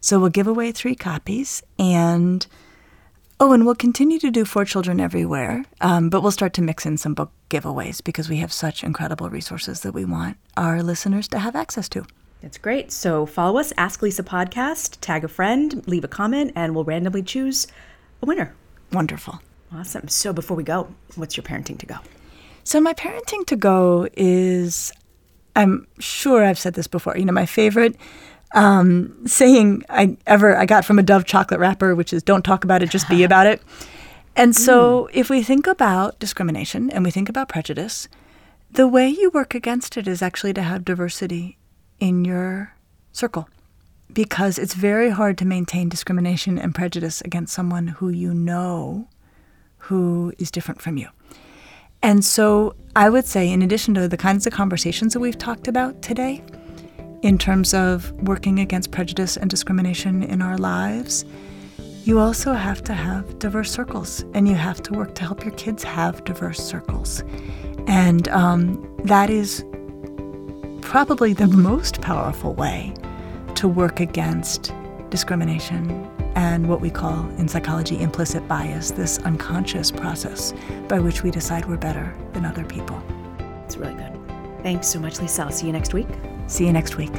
So 0.00 0.18
we'll 0.18 0.30
give 0.30 0.46
away 0.46 0.72
three 0.72 0.94
copies 0.94 1.62
and 1.78 2.46
Oh, 3.38 3.52
and 3.52 3.66
we'll 3.66 3.74
continue 3.74 4.18
to 4.20 4.30
do 4.30 4.46
For 4.46 4.64
Children 4.64 4.98
Everywhere, 4.98 5.66
um, 5.82 6.08
but 6.08 6.22
we'll 6.22 6.30
start 6.30 6.54
to 6.54 6.62
mix 6.62 6.86
in 6.86 6.96
some 6.96 7.12
book 7.12 7.30
giveaways 7.50 8.02
because 8.02 8.30
we 8.30 8.38
have 8.38 8.50
such 8.50 8.82
incredible 8.82 9.28
resources 9.28 9.82
that 9.82 9.92
we 9.92 10.06
want 10.06 10.38
our 10.56 10.82
listeners 10.82 11.28
to 11.28 11.38
have 11.38 11.54
access 11.54 11.86
to. 11.90 12.06
That's 12.40 12.56
great. 12.56 12.90
So 12.90 13.26
follow 13.26 13.58
us, 13.58 13.74
Ask 13.76 14.00
Lisa 14.00 14.22
Podcast, 14.22 14.96
tag 15.02 15.22
a 15.22 15.28
friend, 15.28 15.86
leave 15.86 16.02
a 16.02 16.08
comment, 16.08 16.52
and 16.56 16.74
we'll 16.74 16.84
randomly 16.84 17.22
choose 17.22 17.66
a 18.22 18.26
winner. 18.26 18.54
Wonderful. 18.90 19.38
Awesome. 19.70 20.08
So 20.08 20.32
before 20.32 20.56
we 20.56 20.62
go, 20.62 20.88
what's 21.16 21.36
your 21.36 21.44
parenting 21.44 21.78
to 21.80 21.86
go? 21.86 21.96
So, 22.64 22.80
my 22.80 22.94
parenting 22.94 23.46
to 23.46 23.56
go 23.56 24.08
is 24.16 24.92
I'm 25.54 25.86
sure 25.98 26.42
I've 26.42 26.58
said 26.58 26.72
this 26.72 26.86
before. 26.86 27.18
You 27.18 27.26
know, 27.26 27.32
my 27.32 27.46
favorite 27.46 27.96
um, 28.56 29.14
saying 29.26 29.84
I 29.88 30.16
ever 30.26 30.56
I 30.56 30.66
got 30.66 30.84
from 30.84 30.98
a 30.98 31.02
Dove 31.02 31.26
chocolate 31.26 31.60
wrapper, 31.60 31.94
which 31.94 32.12
is 32.12 32.22
"Don't 32.22 32.44
talk 32.44 32.64
about 32.64 32.82
it, 32.82 32.90
just 32.90 33.08
be 33.08 33.22
about 33.30 33.46
it." 33.46 33.62
And 34.34 34.56
so, 34.56 35.04
mm. 35.04 35.10
if 35.14 35.30
we 35.30 35.42
think 35.42 35.66
about 35.66 36.18
discrimination 36.18 36.90
and 36.90 37.04
we 37.04 37.10
think 37.10 37.28
about 37.28 37.48
prejudice, 37.48 38.08
the 38.70 38.88
way 38.88 39.08
you 39.08 39.30
work 39.30 39.54
against 39.54 39.96
it 39.96 40.08
is 40.08 40.22
actually 40.22 40.54
to 40.54 40.62
have 40.62 40.84
diversity 40.84 41.58
in 42.00 42.24
your 42.24 42.74
circle, 43.12 43.48
because 44.12 44.58
it's 44.58 44.74
very 44.74 45.10
hard 45.10 45.38
to 45.38 45.44
maintain 45.44 45.88
discrimination 45.88 46.58
and 46.58 46.74
prejudice 46.74 47.20
against 47.22 47.54
someone 47.54 47.88
who 47.88 48.08
you 48.08 48.34
know 48.34 49.08
who 49.78 50.32
is 50.38 50.50
different 50.50 50.80
from 50.80 50.96
you. 50.96 51.08
And 52.02 52.24
so, 52.24 52.74
I 52.94 53.10
would 53.10 53.26
say, 53.26 53.50
in 53.50 53.60
addition 53.60 53.92
to 53.94 54.08
the 54.08 54.16
kinds 54.16 54.46
of 54.46 54.52
conversations 54.52 55.12
that 55.12 55.20
we've 55.20 55.38
talked 55.38 55.68
about 55.68 56.00
today 56.00 56.42
in 57.26 57.38
terms 57.38 57.74
of 57.74 58.12
working 58.22 58.60
against 58.60 58.92
prejudice 58.92 59.36
and 59.36 59.50
discrimination 59.50 60.22
in 60.22 60.40
our 60.40 60.56
lives, 60.56 61.24
you 62.04 62.20
also 62.20 62.52
have 62.52 62.84
to 62.84 62.94
have 62.94 63.40
diverse 63.40 63.68
circles 63.68 64.24
and 64.32 64.46
you 64.46 64.54
have 64.54 64.80
to 64.80 64.92
work 64.92 65.12
to 65.16 65.24
help 65.24 65.44
your 65.44 65.52
kids 65.54 65.82
have 65.82 66.22
diverse 66.22 66.60
circles. 66.60 67.24
And 67.88 68.28
um, 68.28 68.96
that 69.06 69.28
is 69.28 69.64
probably 70.82 71.32
the 71.32 71.48
most 71.48 72.00
powerful 72.00 72.54
way 72.54 72.94
to 73.56 73.66
work 73.66 73.98
against 73.98 74.72
discrimination 75.10 76.08
and 76.36 76.68
what 76.68 76.80
we 76.80 76.90
call 76.90 77.28
in 77.38 77.48
psychology 77.48 78.00
implicit 78.00 78.46
bias, 78.46 78.92
this 78.92 79.18
unconscious 79.18 79.90
process 79.90 80.54
by 80.86 81.00
which 81.00 81.24
we 81.24 81.32
decide 81.32 81.66
we're 81.66 81.76
better 81.76 82.16
than 82.34 82.44
other 82.44 82.64
people. 82.64 83.02
It's 83.64 83.76
really 83.76 83.94
good. 83.94 84.12
Thanks 84.62 84.86
so 84.86 85.00
much, 85.00 85.20
Lisa. 85.20 85.42
I'll 85.42 85.50
see 85.50 85.66
you 85.66 85.72
next 85.72 85.92
week. 85.92 86.06
See 86.46 86.66
you 86.66 86.72
next 86.72 86.96
week. 86.96 87.12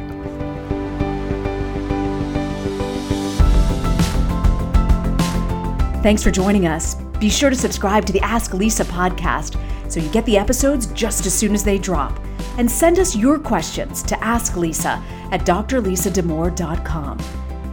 Thanks 6.03 6.23
for 6.23 6.31
joining 6.31 6.67
us. 6.67 6.95
Be 7.19 7.29
sure 7.29 7.49
to 7.49 7.55
subscribe 7.55 8.05
to 8.05 8.13
the 8.13 8.21
Ask 8.21 8.53
Lisa 8.53 8.85
podcast 8.85 9.59
so 9.91 9.99
you 9.99 10.09
get 10.09 10.25
the 10.25 10.37
episodes 10.37 10.87
just 10.87 11.25
as 11.25 11.33
soon 11.33 11.53
as 11.53 11.63
they 11.63 11.77
drop. 11.77 12.19
And 12.57 12.69
send 12.69 12.99
us 12.99 13.15
your 13.15 13.39
questions 13.39 14.03
to 14.03 14.23
Ask 14.23 14.55
Lisa 14.55 15.01
at 15.31 15.45
drlisadamour.com. 15.45 17.46